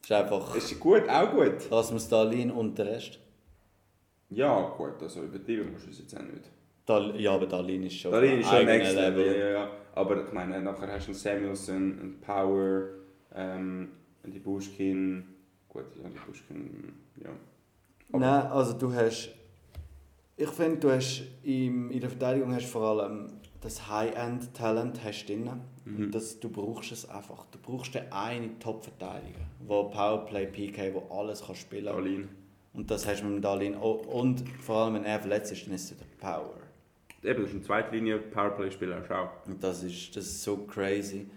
Ist 0.02 0.12
einfach... 0.12 0.54
Ist 0.54 0.78
gut, 0.78 1.08
auch 1.08 1.30
gut. 1.32 1.70
Lassen 1.70 1.94
wir 1.94 2.00
Stalin 2.00 2.50
und 2.50 2.78
den 2.78 2.88
Rest. 2.88 3.18
Ja, 4.28 4.68
gut, 4.76 5.02
also 5.02 5.22
übertrieben 5.22 5.72
musst 5.72 5.87
du 5.87 5.90
es 5.90 6.00
jetzt 6.00 6.14
auch 6.14 6.22
nicht. 6.22 6.44
Dal 6.84 7.18
ja, 7.18 7.32
aber 7.32 7.46
Dalin 7.46 7.84
ist 7.84 7.96
schon 7.96 8.12
Darin 8.12 8.40
ist 8.40 8.48
schon 8.48 8.64
next 8.66 8.94
Level. 8.94 9.26
Ja, 9.26 9.32
ja, 9.32 9.48
ja. 9.50 9.70
Aber 9.98 10.24
ich 10.24 10.32
meine, 10.32 10.61
nachher 10.62 10.92
hast 10.92 11.06
du 11.06 11.11
einen 11.11 11.18
Samuelson, 11.18 11.74
einen 11.76 12.20
Power, 12.20 12.84
ähm, 13.34 13.88
die 14.24 14.38
Bushkin. 14.38 15.24
Gut, 15.68 15.87
ja, 16.02 16.08
die 16.08 16.18
Bushkin, 16.26 16.92
ja. 17.22 17.30
Aber- 18.12 18.18
Nein, 18.20 18.46
also 18.46 18.74
du 18.74 18.92
hast. 18.92 19.30
Ich 20.37 20.48
finde, 20.50 20.78
du 20.78 20.90
hast 20.92 21.22
im, 21.42 21.90
in 21.90 22.00
der 22.00 22.11
Verteidigung 22.11 22.54
hast 22.54 22.66
vor 22.66 22.82
allem 22.82 23.26
das 23.61 23.88
High-End-Talent 23.88 25.02
hast 25.02 25.26
drin. 25.28 25.50
Mhm. 25.84 26.12
Das, 26.12 26.38
du 26.38 26.48
brauchst 26.48 26.92
es 26.92 27.08
einfach. 27.11 27.44
Du 27.50 27.58
brauchst 27.61 27.92
den 27.96 28.12
einen 28.12 28.61
Top-Verteidiger, 28.61 29.40
der 29.61 29.66
Powerplay, 29.66 30.46
PK, 30.46 30.90
der 30.92 31.02
alles 31.11 31.44
kann 31.44 31.56
spielen 31.56 31.87
kann. 31.87 32.28
Und 32.72 32.88
das 32.88 33.04
hast 33.04 33.20
du 33.22 33.24
mit 33.26 33.34
dem 33.38 33.42
Dalin. 33.42 33.74
Oh, 33.76 33.94
Und 33.94 34.48
vor 34.61 34.76
allem, 34.84 34.94
wenn 34.94 35.04
er 35.04 35.18
verletzt 35.18 35.50
ist, 35.50 35.66
dann 35.66 35.74
ist 35.74 35.90
es 35.90 35.96
der 35.98 36.04
Power. 36.20 36.54
Eben, 37.22 37.42
das 37.42 37.50
ist 37.50 37.57
ein 37.57 37.62
Zweitlinie-Powerplay-Spieler 37.62 39.02
auch. 39.11 39.46
Und 39.46 39.62
das 39.62 39.83
ist, 39.83 40.16
das 40.16 40.24
ist 40.24 40.42
so 40.42 40.59
crazy. 40.59 41.28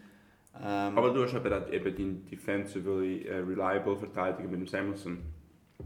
Ähm, 0.56 0.98
Aber 0.98 1.12
du 1.12 1.24
hast 1.24 1.34
eben, 1.34 1.52
auch 1.54 1.72
eben 1.72 1.96
deinen 1.96 2.26
defensively 2.28 3.26
äh, 3.26 3.38
reliable 3.38 3.96
Verteidiger 3.98 4.48
mit 4.48 4.60
dem 4.60 4.68
Samuelson. 4.68 5.20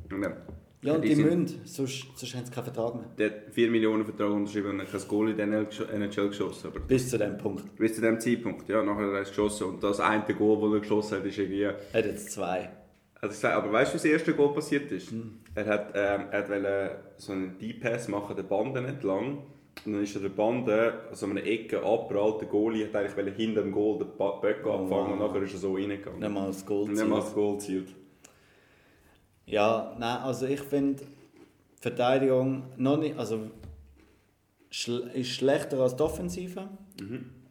Und 0.10 0.22
dann, 0.22 0.36
ja, 0.82 0.96
und 0.96 1.02
die 1.04 1.16
die, 1.16 1.24
müssen, 1.24 1.62
sonst, 1.66 2.06
sonst 2.16 2.36
haben 2.36 2.46
sie 2.46 2.52
keinen 2.52 2.66
Vertrag 2.66 2.96
mehr. 2.96 3.06
der 3.18 3.30
hat 3.30 3.54
4 3.54 3.72
Millionen 3.72 4.06
Vertrag 4.06 4.32
unterschrieben 4.32 4.72
und 4.72 4.82
hat 4.82 4.92
kein 4.92 5.08
Goal 5.08 5.30
in 5.30 5.38
der 5.38 5.48
NHL 5.48 6.28
geschossen. 6.28 6.68
Aber 6.68 6.80
Bis 6.82 7.10
zu 7.10 7.18
dem 7.18 7.38
Punkt. 7.38 7.76
bis 7.76 7.96
zu 7.96 8.02
dem 8.02 8.20
Zeitpunkt, 8.20 8.68
ja, 8.70 8.84
nachher 8.84 9.08
hat 9.08 9.14
er 9.14 9.22
es 9.22 9.30
geschossen. 9.30 9.68
Und 9.68 9.84
das 9.84 10.00
eine 10.00 10.24
Goal, 10.36 10.62
das 10.62 10.74
er 10.74 10.80
geschossen 10.82 11.18
hat, 11.20 11.26
ist 11.26 11.38
irgendwie... 11.38 11.62
Er 11.62 11.74
hat 11.94 12.06
jetzt 12.06 12.32
zwei. 12.32 12.70
Also 13.22 13.48
ich 13.48 13.54
aber 13.54 13.72
weißt 13.72 13.92
du, 13.92 13.96
was 13.96 14.04
das 14.04 14.12
erste 14.12 14.34
Goal 14.34 14.54
passiert 14.54 14.92
ist? 14.92 15.12
Er 15.56 15.66
hat, 15.66 15.92
ähm, 15.96 16.26
er 16.30 16.40
hat 16.40 16.50
wollte 16.50 17.00
so 17.18 17.32
einen 17.32 17.58
D-Pass 17.58 18.08
machen, 18.08 18.36
der 18.36 18.44
Bande 18.44 18.82
entlang. 18.82 19.40
Und 19.86 19.94
dann 19.94 20.04
ist 20.04 20.16
er 20.16 20.22
der 20.22 20.30
Bande, 20.30 20.94
also 21.10 21.26
an 21.26 21.32
einer 21.38 21.46
Ecke 21.46 21.84
abprallt. 21.84 22.42
Der 22.42 22.48
Goalie 22.48 22.88
hat 22.88 22.96
eigentlich 22.96 23.36
hinter 23.36 23.62
dem 23.62 23.72
Goal 23.72 24.00
den 24.00 24.08
Böck 24.18 24.62
Oh, 24.66 24.72
abfangen 24.72 25.14
und 25.14 25.20
wow. 25.20 25.28
nachher 25.28 25.44
ist 25.44 25.54
er 25.54 25.60
so 25.60 25.74
reingegangen. 25.76 26.20
Nicht 26.20 26.32
mal 26.32 26.48
das. 26.48 26.64
Und 26.64 26.96
dann 26.98 27.10
mal 27.10 27.20
das 27.20 27.34
Goal 27.34 27.56
gezielt. 27.58 27.90
Ja, 29.46 29.96
nein, 30.00 30.18
also 30.24 30.48
ich 30.48 30.62
finde, 30.62 31.04
Verteidigung 31.80 32.64
noch 32.78 32.98
nicht, 32.98 33.16
also 33.18 33.42
schl 34.72 35.12
ist 35.14 35.30
schlechter 35.30 35.80
als 35.80 35.96
die 35.96 36.02
Offensive, 36.02 36.68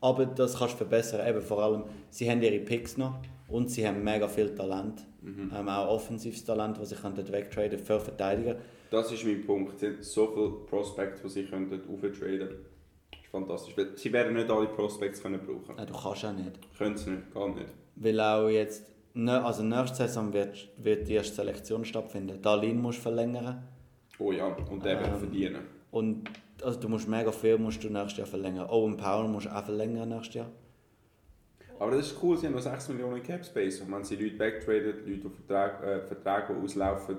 aber 0.00 0.26
das 0.26 0.58
kannst 0.58 0.74
du 0.74 0.78
verbessern. 0.78 1.24
Eben 1.28 1.40
vor 1.40 1.62
allem, 1.62 1.84
sie 2.10 2.28
haben 2.28 2.42
ihre 2.42 2.58
Picks 2.58 2.96
noch 2.96 3.20
und 3.46 3.70
sie 3.70 3.87
haben 3.87 4.02
mega 4.02 4.26
viel 4.26 4.52
Talent, 4.56 5.06
ähm, 5.24 5.68
auch 5.68 5.88
offensives 5.88 6.44
Talent, 6.44 6.80
was 6.80 6.88
sie 6.88 6.96
können 6.96 7.16
wegtraden 7.16 7.78
für 7.78 8.00
Verteidiger. 8.00 8.56
Das 8.90 9.11
ist 9.12 9.25
mein 9.25 9.44
Punkt. 9.44 9.79
Sie 9.79 9.87
haben 9.87 10.03
so 10.03 10.27
viele 10.29 10.51
Prospects, 10.68 11.23
die 11.23 11.29
sie 11.29 11.44
auftraden 11.44 11.70
könnten. 11.70 12.29
Das 13.11 13.20
ist 13.20 13.31
fantastisch. 13.31 13.77
Weil 13.77 13.97
Sie 13.97 14.12
werden 14.12 14.35
nicht 14.35 14.51
alle 14.51 14.66
Prospects 14.66 15.23
können 15.23 15.40
brauchen. 15.40 15.75
Nein, 15.77 15.87
du 15.87 15.92
kannst 15.92 16.25
auch 16.25 16.33
nicht. 16.33 16.77
Können 16.79 16.97
sie 16.97 17.11
nicht, 17.11 17.35
gar 17.35 17.49
nicht. 17.49 17.66
Weil 17.97 18.20
auch 18.20 18.49
jetzt, 18.49 18.85
also 19.16 19.62
nächste 19.62 19.97
Saison 19.97 20.33
wird, 20.33 20.68
wird 20.79 21.09
die 21.09 21.14
erste 21.14 21.35
Selektion 21.37 21.85
stattfinden. 21.85 22.40
Dalin 22.40 22.81
musst 22.81 22.99
du 22.99 23.03
verlängern. 23.03 23.62
Oh 24.18 24.31
ja, 24.33 24.47
und 24.70 24.85
der 24.85 25.01
wird 25.01 25.09
Ähm, 25.12 25.18
verdienen. 25.18 25.59
Und 25.90 26.31
also 26.62 26.79
du 26.81 26.88
musst 26.88 27.09
mega 27.09 27.33
viel 27.33 27.59
musst 27.59 27.83
du 27.83 27.88
nächstes 27.88 28.18
Jahr 28.18 28.27
verlängern. 28.27 28.68
Owen 28.70 28.97
Powell 28.97 29.29
musst 29.29 29.47
du 29.47 29.51
auch 29.57 29.64
verlängern 29.64 30.09
nächstes 30.09 30.35
Jahr. 30.35 30.51
Aber 31.81 31.90
das 31.90 32.12
ist 32.12 32.16
cool, 32.23 32.37
sie 32.38 32.47
haben 32.47 32.55
noch 32.55 32.62
6 32.62 32.90
Millionen 32.90 33.20
Cap 33.23 33.44
Space. 33.44 33.81
Und 33.81 33.92
wenn 33.92 34.05
sie 34.05 34.14
Leute 34.14 34.38
wegtraden, 34.38 34.94
Leute, 35.05 35.29
die 35.29 35.29
Verträge, 35.47 35.85
äh, 35.85 36.07
Verträge 36.07 36.57
auslaufen, 36.62 37.16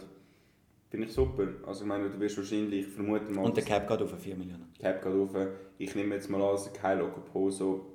finde 0.96 1.10
ich 1.10 1.14
super. 1.14 1.48
Also 1.68 1.82
ich 1.82 1.88
meine, 1.88 2.10
du 2.10 2.20
wirst 2.20 2.38
wahrscheinlich 2.38 2.88
vermuten 2.88 3.36
mal, 3.36 3.44
Und 3.44 3.58
der 3.58 3.66
Cap 3.66 3.88
geht 3.88 4.02
auf 4.02 4.18
4 4.18 4.36
Millionen. 4.38 4.72
Cap 4.80 5.04
geht 5.04 5.12
rauf. 5.12 5.36
Ich 5.78 5.94
nehme 5.94 6.16
jetzt 6.16 6.30
mal 6.30 6.42
an, 6.42 6.52
dass 6.52 6.72
Kyle 6.72 7.04
Okoposo, 7.04 7.86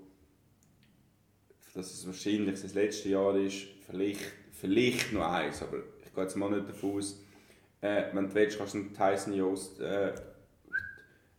dass 1.74 1.92
es 1.92 2.06
wahrscheinlich 2.06 2.60
das 2.60 2.74
letzte 2.74 3.08
Jahr 3.08 3.34
ist, 3.36 3.68
vielleicht, 3.86 4.20
vielleicht 4.52 5.12
noch 5.14 5.32
eins, 5.32 5.62
aber 5.62 5.78
ich 6.04 6.12
gehe 6.12 6.24
jetzt 6.24 6.36
mal 6.36 6.50
nicht 6.50 6.68
davon 6.68 6.98
aus. 6.98 7.24
Äh, 7.80 8.04
wenn 8.12 8.28
du 8.28 8.34
willst, 8.34 8.58
kannst 8.58 8.74
du 8.74 8.78
einen 8.78 8.92
Tyson 8.92 9.32
Yost, 9.32 9.80
äh, 9.80 10.12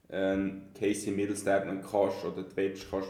einen 0.09 0.73
Casey 0.73 1.11
Middlestat 1.11 1.67
einen 1.67 1.83
kannst, 1.83 2.25
oder 2.25 2.41
du 2.41 2.55
willst, 2.55 2.89
kannst 2.89 3.09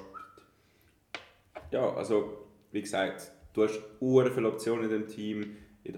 ja, 1.71 1.93
also 1.93 2.47
wie 2.73 2.81
gesagt, 2.81 3.31
du 3.53 3.63
hast 3.63 3.79
ur 4.01 4.29
viele 4.29 4.49
Optionen 4.49 4.83
in 4.83 4.89
dem 4.89 5.07
Team, 5.07 5.55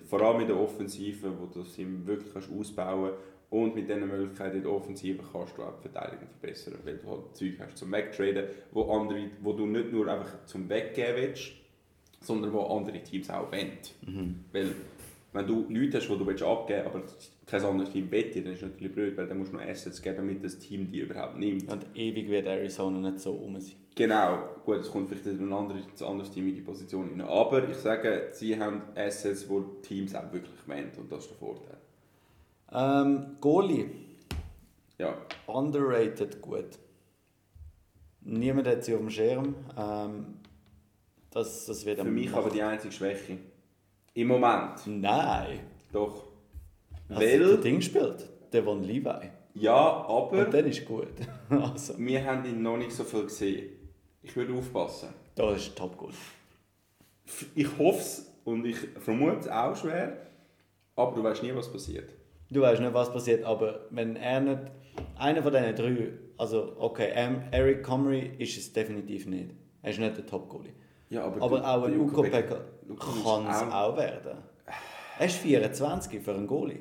vor 0.08 0.22
allem 0.22 0.42
in 0.42 0.48
der 0.48 0.60
Offensive, 0.60 1.32
wo 1.40 1.46
du 1.46 1.60
das 1.60 1.74
Team 1.74 2.06
wirklich 2.06 2.32
kannst 2.34 2.50
ausbauen 2.52 3.12
kannst. 3.12 3.24
Und 3.50 3.76
mit 3.76 3.88
diesen 3.88 4.08
Möglichkeiten 4.08 4.58
in 4.58 4.64
der 4.64 4.72
Offensive 4.72 5.24
kannst 5.32 5.56
du 5.58 5.62
auch 5.62 5.78
die 5.78 5.90
Verteidigung 5.90 6.28
verbessern, 6.28 6.80
weil 6.84 6.98
du 6.98 7.08
halt 7.08 7.36
Zeug 7.36 7.54
hast 7.60 7.78
zum 7.78 7.92
Wegtraden, 7.92 8.46
wo, 8.72 8.92
andere, 8.92 9.30
wo 9.42 9.54
du 9.54 9.68
nicht 9.68 9.92
nur 9.92 10.08
einfach 10.08 10.44
zum 10.46 10.68
Weggeben 10.70 11.16
willst, 11.18 11.52
sondern 12.20 12.52
wo 12.52 12.62
andere 12.62 13.04
Teams 13.04 13.30
auch 13.30 13.52
wollen. 13.52 13.78
Weil 14.52 14.74
wenn 15.34 15.48
du 15.48 15.66
Leute 15.70 15.98
hast, 15.98 16.08
die 16.08 16.18
du 16.18 16.26
willst 16.26 16.44
abgeben 16.44 16.84
willst, 16.94 16.96
aber 16.96 17.04
kein 17.48 17.70
anderes 17.70 17.92
Team 17.92 18.10
dir, 18.10 18.44
dann 18.44 18.54
ist 18.54 18.62
es 18.62 18.70
natürlich 18.70 18.94
blöd, 18.94 19.18
weil 19.18 19.28
dann 19.28 19.40
musst 19.40 19.52
du 19.52 19.58
noch 19.58 19.64
Assets 19.64 20.02
geben, 20.02 20.18
damit 20.18 20.44
das 20.44 20.60
Team 20.60 20.92
die 20.92 21.00
überhaupt 21.00 21.38
nimmt. 21.38 21.72
Und 21.72 21.86
ewig 21.96 22.30
wird 22.30 22.46
Arizona 22.46 23.00
nicht 23.00 23.20
so 23.20 23.32
um 23.34 23.60
sein. 23.60 23.76
Genau, 23.96 24.50
gut, 24.64 24.78
es 24.78 24.92
kommt 24.92 25.10
vielleicht 25.10 25.26
ein 25.26 25.54
anderes, 25.54 25.86
ein 26.00 26.06
anderes 26.06 26.32
Team 26.32 26.48
in 26.48 26.56
die 26.56 26.62
Position 26.62 27.10
rein. 27.10 27.22
Aber 27.22 27.68
ich 27.68 27.76
sage, 27.76 28.30
sie 28.32 28.58
haben 28.60 28.82
Assets, 28.96 29.48
die 29.48 29.88
Teams 29.88 30.16
auch 30.16 30.32
wirklich 30.32 30.68
wollen 30.68 30.92
und 30.98 31.12
das 31.12 31.26
ist 31.26 31.32
der 31.32 31.38
Vorteil. 31.38 31.78
Ähm, 32.72 33.38
Goalie. 33.40 33.90
Ja, 34.98 35.18
Underrated 35.48 36.42
gut. 36.42 36.80
Niemand 38.22 38.68
hat 38.68 38.84
sie 38.84 38.94
auf 38.94 39.00
dem 39.00 39.10
Schirm. 39.10 39.56
Ähm, 39.78 40.26
das, 41.32 41.66
das 41.66 41.86
wird 41.86 42.00
für 42.00 42.06
mich 42.06 42.32
aber 42.34 42.50
die 42.50 42.62
einzige 42.62 42.94
Schwäche. 42.94 43.38
Im 44.16 44.28
Moment, 44.28 44.86
Nein. 44.86 45.60
doch. 45.92 46.26
Hast 47.10 47.22
du 47.22 47.26
der 47.26 47.40
Weil, 47.50 47.58
Ding 47.58 47.82
spielt? 47.82 48.30
Der 48.52 48.64
von 48.64 48.84
Levi. 48.84 49.30
ja, 49.56 49.74
aber 49.76 50.46
Und 50.46 50.54
dann 50.54 50.66
ist 50.68 50.86
gut. 50.86 51.08
also, 51.50 51.96
wir 51.98 52.24
haben 52.24 52.46
ihn 52.46 52.62
noch 52.62 52.78
nicht 52.78 52.92
so 52.92 53.04
viel 53.04 53.24
gesehen. 53.24 53.72
Ich 54.22 54.36
würde 54.36 54.54
aufpassen. 54.54 55.10
das 55.36 55.58
ist 55.58 55.76
top 55.76 55.98
Goal. 55.98 56.12
Ich 57.56 57.68
hoffe 57.78 58.00
es 58.00 58.32
und 58.46 58.66
ich 58.66 58.78
vermute 59.00 59.40
es 59.40 59.48
auch 59.48 59.76
schwer, 59.76 60.18
aber 60.96 61.16
du 61.16 61.24
weißt 61.24 61.42
nie, 61.44 61.54
was 61.56 61.72
passiert. 61.72 62.10
Du 62.52 62.62
weißt 62.62 62.82
nicht, 62.82 62.94
was 62.94 63.12
passiert, 63.12 63.44
aber 63.44 63.82
wenn 63.90 64.16
er 64.16 64.40
nicht. 64.42 64.62
Einer 65.18 65.42
von 65.42 65.52
diesen 65.52 65.76
drei, 65.76 66.10
also 66.38 66.76
okay, 66.78 67.10
Eric 67.52 67.82
Comrie 67.84 68.32
ist 68.38 68.56
es 68.58 68.72
definitiv 68.72 69.26
nicht. 69.26 69.50
Er 69.82 69.90
ist 69.90 70.00
nicht 70.00 70.16
der 70.18 70.26
Top-Goalie. 70.28 70.72
Ja, 71.10 71.24
aber 71.26 71.42
Aber 71.42 71.58
du- 71.60 71.66
auch 71.68 71.84
ein 71.84 71.92
der 71.94 72.02
Uko 72.02 72.24
ist 72.24 72.32
kann 73.00 73.48
es 73.50 73.62
auch- 73.62 73.74
auch 73.74 73.98
werden. 73.98 74.38
Er 75.20 75.26
ist 75.26 75.36
24 75.38 76.22
für 76.22 76.34
einen 76.34 76.48
Goalie. 76.48 76.80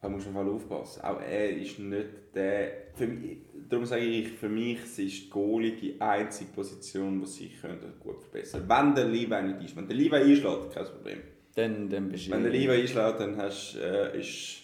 Da 0.00 0.08
musst 0.08 0.26
du 0.26 0.30
mal 0.30 0.48
aufpassen. 0.48 1.02
Auch 1.02 1.20
er 1.20 1.50
ist 1.50 1.78
nicht 1.78 2.08
der. 2.34 2.72
Für 2.94 3.06
mich, 3.06 3.38
darum 3.68 3.86
sage 3.86 4.02
ich, 4.04 4.32
für 4.32 4.48
mich 4.48 4.78
ist 4.98 5.30
Goalie 5.30 5.76
die 5.76 6.00
einzige 6.00 6.50
Position, 6.52 7.20
die 7.20 7.26
sich 7.26 7.60
könnte 7.60 7.86
gut 8.00 8.20
verbessern 8.20 8.64
Wenn 8.68 8.94
der 8.94 9.04
Levi 9.06 9.42
nicht 9.42 9.64
ist. 9.64 9.76
Wenn 9.76 9.86
der 9.88 9.96
Levi 9.96 10.16
einschlägt, 10.16 10.72
kein 10.74 10.84
Problem. 10.86 11.18
Dann, 11.54 11.88
dann 11.88 12.08
bist 12.08 12.26
du. 12.26 12.32
Wenn 12.32 12.42
der 12.42 12.52
Levi 12.52 12.70
einschlägt, 12.82 13.20
dann 13.20 13.36
hast, 13.36 13.76
äh, 13.76 14.18
ist 14.18 14.58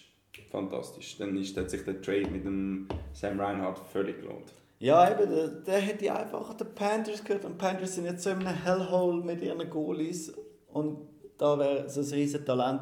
fantastisch. 0.51 1.17
Dann 1.17 1.37
ist, 1.37 1.55
hat 1.57 1.69
sich 1.69 1.83
der 1.83 2.01
Trade 2.01 2.29
mit 2.29 2.43
dem 2.45 2.87
Sam 3.13 3.39
Reinhardt 3.39 3.79
völlig 3.91 4.19
gelohnt. 4.21 4.53
Ja, 4.79 5.09
eben, 5.11 5.29
der, 5.29 5.47
der 5.47 5.79
hätte 5.79 6.13
einfach 6.15 6.53
den 6.53 6.73
Panthers 6.73 7.23
gehört. 7.23 7.45
Und 7.45 7.53
die 7.53 7.57
Panthers 7.65 7.95
sind 7.95 8.05
jetzt 8.05 8.23
so 8.23 8.29
in 8.31 8.45
einem 8.45 8.63
Hellhole 8.63 9.23
mit 9.23 9.41
ihren 9.41 9.69
Goalies. 9.69 10.33
Und 10.73 10.99
da 11.37 11.57
wäre 11.57 11.89
so 11.89 12.01
ein 12.01 12.07
riesen 12.19 12.45
Talent. 12.45 12.81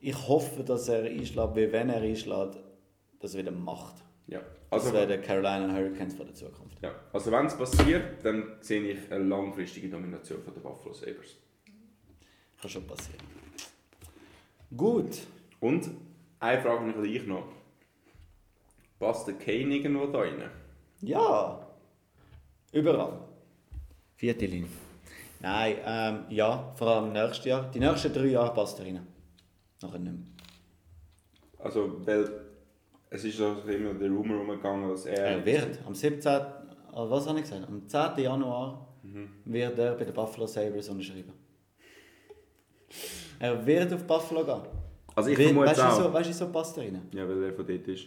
Ich 0.00 0.16
hoffe, 0.28 0.62
dass 0.64 0.88
er 0.88 1.04
einschlägt, 1.04 1.54
weil 1.56 1.72
wenn 1.72 1.90
er 1.90 2.00
einschlägt, 2.00 2.58
das 3.20 3.36
wieder 3.36 3.50
macht. 3.50 3.96
Ja. 4.26 4.40
Das 4.70 4.82
Also, 4.84 4.92
wäre 4.94 5.06
der 5.06 5.20
Carolina 5.20 5.72
Hurricanes 5.74 6.14
von 6.14 6.26
der 6.26 6.34
Zukunft. 6.34 6.80
ja. 6.82 6.94
also 7.12 7.30
wenn 7.32 7.46
es 7.46 7.56
passiert, 7.56 8.24
dann 8.24 8.56
sehe 8.60 8.82
ich 8.92 9.10
eine 9.12 9.24
langfristige 9.24 9.88
Domination 9.88 10.42
von 10.42 10.54
der 10.54 10.60
Buffalo 10.60 10.92
Sabres. 10.94 11.36
Kann 12.60 12.70
schon 12.70 12.86
passieren. 12.86 13.20
Gut. 14.76 15.18
Und 15.60 15.90
eine 16.38 16.60
Frage 16.62 16.94
habe 16.94 17.06
ich 17.08 17.26
noch. 17.26 17.46
Passt 18.98 19.26
der 19.26 19.34
Kane 19.34 19.74
irgendwo 19.76 20.06
da 20.06 20.20
rein? 20.20 20.50
Ja. 21.00 21.66
Überall. 22.72 23.18
Vierte 24.16 24.46
Linie. 24.46 24.68
Nein, 25.40 25.76
ähm, 25.84 26.24
ja, 26.28 26.72
vor 26.76 26.88
allem 26.88 27.12
nächstes 27.12 27.46
Jahr. 27.46 27.70
Die 27.70 27.78
nächsten 27.80 28.12
drei 28.12 28.26
Jahre 28.26 28.52
passt 28.54 28.78
er 28.78 28.86
rein. 28.86 29.06
Nachher 29.82 29.98
nicht 29.98 30.12
mehr. 30.12 30.26
Also, 31.58 32.06
weil 32.06 32.30
es 33.08 33.24
ist 33.24 33.40
also 33.40 33.68
immer 33.68 33.94
der 33.94 34.10
Rumor 34.10 34.40
umgegangen, 34.40 34.88
dass 34.88 35.06
er... 35.06 35.16
Er 35.16 35.44
wird 35.44 35.78
am 35.86 35.94
17. 35.94 36.30
äh, 36.30 36.40
Was 36.92 37.26
habe 37.26 37.38
ich 37.38 37.44
gesagt? 37.44 37.66
Am 37.66 37.86
10. 37.86 38.24
Januar 38.24 38.86
wird 39.44 39.78
er 39.78 39.94
bei 39.94 40.04
den 40.04 40.14
Buffalo 40.14 40.46
Sabres 40.46 40.88
unterschreiben. 40.88 41.32
Er 43.38 43.66
wird 43.66 43.92
auf 43.94 44.04
Buffalo 44.04 44.44
gehen. 44.44 44.60
Also 45.14 45.30
ich 45.30 45.38
vermute 45.38 45.68
weißt 45.68 45.80
du, 45.80 45.84
auch. 45.84 46.02
so, 46.02 46.12
weißt 46.12 46.30
du, 46.30 46.34
so 46.34 46.48
passt 46.52 46.76
er 46.76 46.84
rein. 46.84 47.08
Ja, 47.12 47.26
weil 47.28 47.42
er 47.44 47.52
von 47.54 47.66
dort 47.66 47.88
ist. 47.88 48.06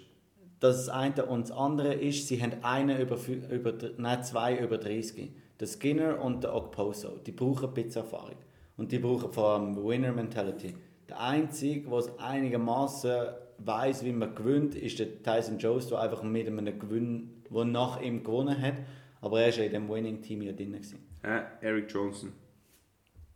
Das 0.59 0.87
eine 0.87 1.25
und 1.25 1.49
das 1.49 1.51
andere 1.51 1.93
ist, 1.95 2.27
sie 2.27 2.41
haben 2.41 2.63
einen 2.63 2.99
über, 3.01 3.17
über 3.49 3.73
nein, 3.97 4.23
zwei 4.23 4.57
über 4.57 4.77
30. 4.77 5.31
Der 5.59 5.67
Skinner 5.67 6.21
und 6.21 6.43
der 6.43 6.55
Okposo. 6.55 7.17
Die 7.25 7.31
brauchen 7.31 7.69
ein 7.69 7.73
bisschen 7.73 8.03
Erfahrung. 8.03 8.35
Und 8.77 8.91
die 8.91 8.99
brauchen 8.99 9.31
vor 9.31 9.49
allem 9.49 9.75
Winner-Mentality. 9.75 10.73
Der 11.09 11.19
Einzige, 11.19 11.87
der 11.89 11.97
es 11.99 12.19
einigermaßen 12.19 13.27
weiß, 13.59 14.03
wie 14.03 14.11
man 14.11 14.33
gewinnt, 14.33 14.75
ist 14.75 14.99
der 14.99 15.21
Tyson 15.21 15.59
Jones, 15.59 15.87
der 15.87 16.01
einfach 16.01 16.23
mit 16.23 16.47
einem 16.47 16.79
Gewinn, 16.79 17.43
der 17.49 17.65
nach 17.65 18.01
ihm 18.01 18.23
gewonnen 18.23 18.59
hat. 18.59 18.75
Aber 19.21 19.41
er 19.41 19.51
war 19.51 19.57
ja 19.57 19.63
in 19.65 19.71
dem 19.71 19.89
Winning-Team 19.89 20.41
ja 20.41 20.51
drin. 20.53 20.75
Äh, 21.21 21.41
Eric 21.61 21.91
Johnson. 21.91 22.33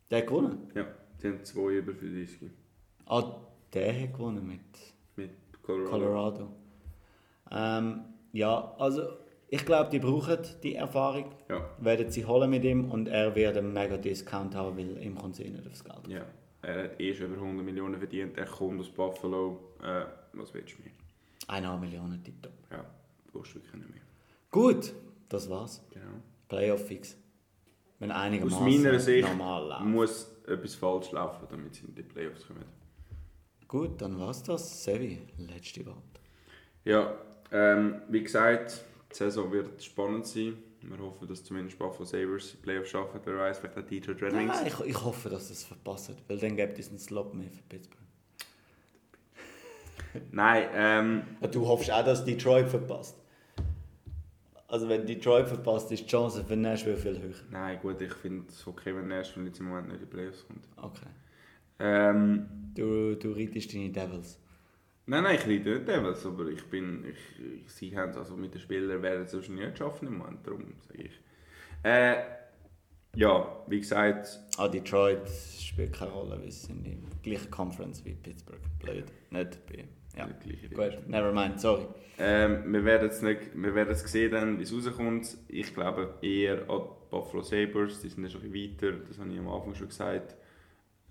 Der 0.09 0.19
hat 0.19 0.27
gewonnen. 0.27 0.71
Ja, 0.75 0.85
die 1.21 1.27
haben 1.27 1.43
zwei 1.43 1.73
über 1.73 1.93
30 1.93 2.49
Ah, 3.05 3.35
der 3.73 4.01
hat 4.03 4.13
gewonnen 4.13 4.45
mit 4.45 4.59
mit 5.15 5.31
Colorado. 5.63 5.89
Colorado. 5.89 6.47
Ähm, 7.51 8.01
ja, 8.33 8.73
also 8.77 9.03
ich 9.49 9.65
glaube, 9.65 9.89
die 9.89 9.99
brauchen 9.99 10.39
die 10.63 10.75
Erfahrung. 10.75 11.31
Ja, 11.49 11.69
werden 11.79 12.09
sie 12.11 12.25
holen 12.25 12.49
mit 12.49 12.63
ihm 12.63 12.91
und 12.91 13.07
er 13.07 13.33
wird 13.35 13.57
einen 13.57 13.73
mega 13.73 13.97
Discount 13.97 14.55
haben, 14.55 14.77
weil 14.77 15.01
ihm 15.01 15.15
kommt 15.15 15.33
es 15.35 15.39
eh 15.39 15.49
nicht 15.49 15.67
aufs 15.67 15.83
Geld. 15.83 16.07
ja. 16.07 16.25
Er 16.63 16.85
hat 16.85 16.99
eh 16.99 17.13
schon 17.13 17.27
über 17.27 17.35
100 17.41 17.63
Millionen 17.63 17.97
verdient. 17.97 18.35
Er 18.37 18.45
kommt 18.45 18.79
aus 18.81 18.89
Buffalo. 18.89 19.75
Äh, 19.81 20.05
was 20.33 20.51
willst 20.53 20.73
du 20.77 20.81
mehr? 20.81 20.91
Eineinhalb 21.47 21.79
Millionen 21.79 22.21
tipptopp. 22.21 22.51
Ja, 22.71 22.83
du 23.25 23.31
brauchst 23.31 23.53
wirklich 23.55 23.73
nicht 23.75 23.89
mehr. 23.91 24.01
Gut, 24.51 24.91
das 25.29 25.47
war's. 25.49 25.81
Genau. 25.93 26.07
Playoff 26.49 26.85
fix. 26.87 27.15
Wenn 27.99 28.11
Aus 28.11 28.17
einigermaßen 28.17 28.83
meiner 28.83 28.99
Sicht 28.99 29.27
normal 29.27 29.69
läuft. 29.69 29.85
muss 29.85 30.31
etwas 30.47 30.75
falsch 30.75 31.11
laufen, 31.11 31.45
damit 31.49 31.75
sie 31.75 31.85
in 31.85 31.95
die 31.95 32.01
Playoffs 32.03 32.45
kommen. 32.47 32.65
Gut, 33.67 34.01
dann 34.01 34.19
war's 34.19 34.41
das. 34.43 34.83
Sevi, 34.83 35.19
letzte 35.37 35.85
Wort. 35.85 35.97
Ja, 36.85 37.13
ähm, 37.51 38.01
wie 38.09 38.23
gesagt, 38.23 38.81
die 39.11 39.15
Saison 39.15 39.51
wird 39.51 39.81
spannend 39.83 40.25
sein. 40.27 40.57
Wir 40.81 40.97
hoffen, 40.99 41.27
dass 41.27 41.43
zumindest 41.43 41.77
Buffalo 41.79 42.05
Sabres 42.05 42.51
die 42.51 42.57
Playoffs 42.57 42.89
schaffen. 42.89 43.19
Wer 43.23 43.37
weiß, 43.37 43.59
vielleicht 43.59 43.77
auch 43.77 43.81
Detroit 43.83 44.21
Red 44.21 44.33
Wings. 44.33 44.53
Nein, 44.53 44.67
ich, 44.67 44.79
ich 44.85 45.03
hoffe, 45.03 45.29
dass 45.29 45.49
es 45.49 45.63
verpasst, 45.63 46.13
weil 46.27 46.37
dann 46.37 46.55
gibt 46.55 46.77
es 46.79 46.89
einen 46.89 46.99
Slot 46.99 47.33
mehr 47.33 47.49
für 47.49 47.63
Pittsburgh. 47.67 48.01
Nein, 50.31 50.69
ähm, 50.73 51.21
Du 51.51 51.67
hoffst 51.67 51.91
auch, 51.91 52.05
dass 52.05 52.23
Detroit 52.23 52.69
verpasst. 52.69 53.17
Also 54.69 54.89
wenn 54.89 55.05
Detroit 55.05 55.47
verpasst, 55.47 55.91
ist 55.91 56.03
die 56.03 56.07
Chance 56.07 56.43
für 56.43 56.55
Nashville 56.57 56.97
viel 56.97 57.19
höher. 57.21 57.35
nein, 57.49 57.79
gut, 57.81 58.01
ich 58.01 58.13
finde 58.13 58.45
es 58.49 58.67
okay, 58.67 58.93
wenn 58.93 59.07
Nashville 59.07 59.45
jetzt 59.47 59.59
im 59.59 59.69
Moment 59.69 59.87
nicht 59.87 60.01
in 60.01 60.09
die 60.09 60.13
Playoffs 60.13 60.45
kommt. 60.45 60.67
Okay. 60.75 61.07
Ähm, 61.79 62.47
Du, 62.75 63.15
du 63.15 63.31
reitest 63.31 63.73
deine 63.73 63.89
Devils. 63.89 64.37
Nein, 65.07 65.23
nein, 65.23 65.35
ich 65.35 65.47
rede 65.47 65.75
nicht 65.75 65.87
Devils, 65.87 66.25
aber 66.25 66.47
ich 66.47 66.63
bin, 66.65 67.05
ich, 67.05 67.65
ich, 67.65 67.71
sie 67.71 67.97
haben 67.97 68.11
es 68.11 68.17
also 68.17 68.37
mit 68.37 68.53
den 68.53 68.61
Spielern 68.61 69.01
werden 69.01 69.23
es 69.23 69.33
nicht 69.49 69.77
schaffen 69.77 70.07
im 70.07 70.17
Moment, 70.19 70.45
darum 70.45 70.63
sage 70.87 71.03
ich. 71.03 71.19
Äh, 71.83 72.17
ja, 73.15 73.63
wie 73.67 73.79
gesagt, 73.79 74.39
Ah, 74.57 74.67
Detroit 74.67 75.27
spielt 75.59 75.93
keine 75.93 76.11
Rolle, 76.11 76.39
weil 76.41 76.51
sie 76.51 76.67
sind 76.67 76.85
in 76.85 77.01
der 77.01 77.19
gleichen 77.21 77.51
Conference 77.51 78.03
wie 78.05 78.13
Pittsburgh. 78.13 78.59
Blöd. 78.79 79.05
Nicht 79.29 79.65
bei... 79.67 79.85
Ja. 80.17 80.27
Gut, 80.73 81.07
never 81.07 81.31
mind, 81.31 81.61
sorry. 81.61 81.85
Ähm, 82.17 82.73
wir 82.73 82.83
werden 82.83 83.09
es 83.09 83.21
nicht, 83.21 83.51
wir 83.53 83.75
werden 83.75 83.91
es 83.91 84.01
sehen, 84.01 84.31
dann, 84.31 84.57
wie 84.57 84.63
es 84.63 84.73
rauskommt. 84.73 85.37
Ich 85.47 85.75
glaube 85.75 86.15
eher 86.23 86.67
an 86.67 86.81
die 86.81 87.09
Buffalo 87.11 87.43
Sabres, 87.43 88.01
die 88.01 88.09
sind 88.09 88.23
ja 88.23 88.29
schon 88.31 88.41
ein 88.41 88.51
bisschen 88.51 88.81
weiter, 88.81 88.97
das 89.07 89.19
habe 89.19 89.31
ich 89.31 89.37
am 89.37 89.47
Anfang 89.47 89.75
schon 89.75 89.89
gesagt. 89.89 90.35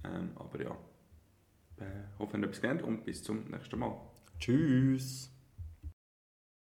Ähm, 0.05 0.31
aber 0.35 0.61
ja, 0.61 0.77
ihr 1.81 2.09
habt 2.19 2.35
etwas 2.35 2.61
gelernt 2.61 2.83
und 2.83 3.05
bis 3.05 3.23
zum 3.23 3.45
nächsten 3.51 3.79
Mal. 3.79 3.97
Tschüss. 4.39 5.36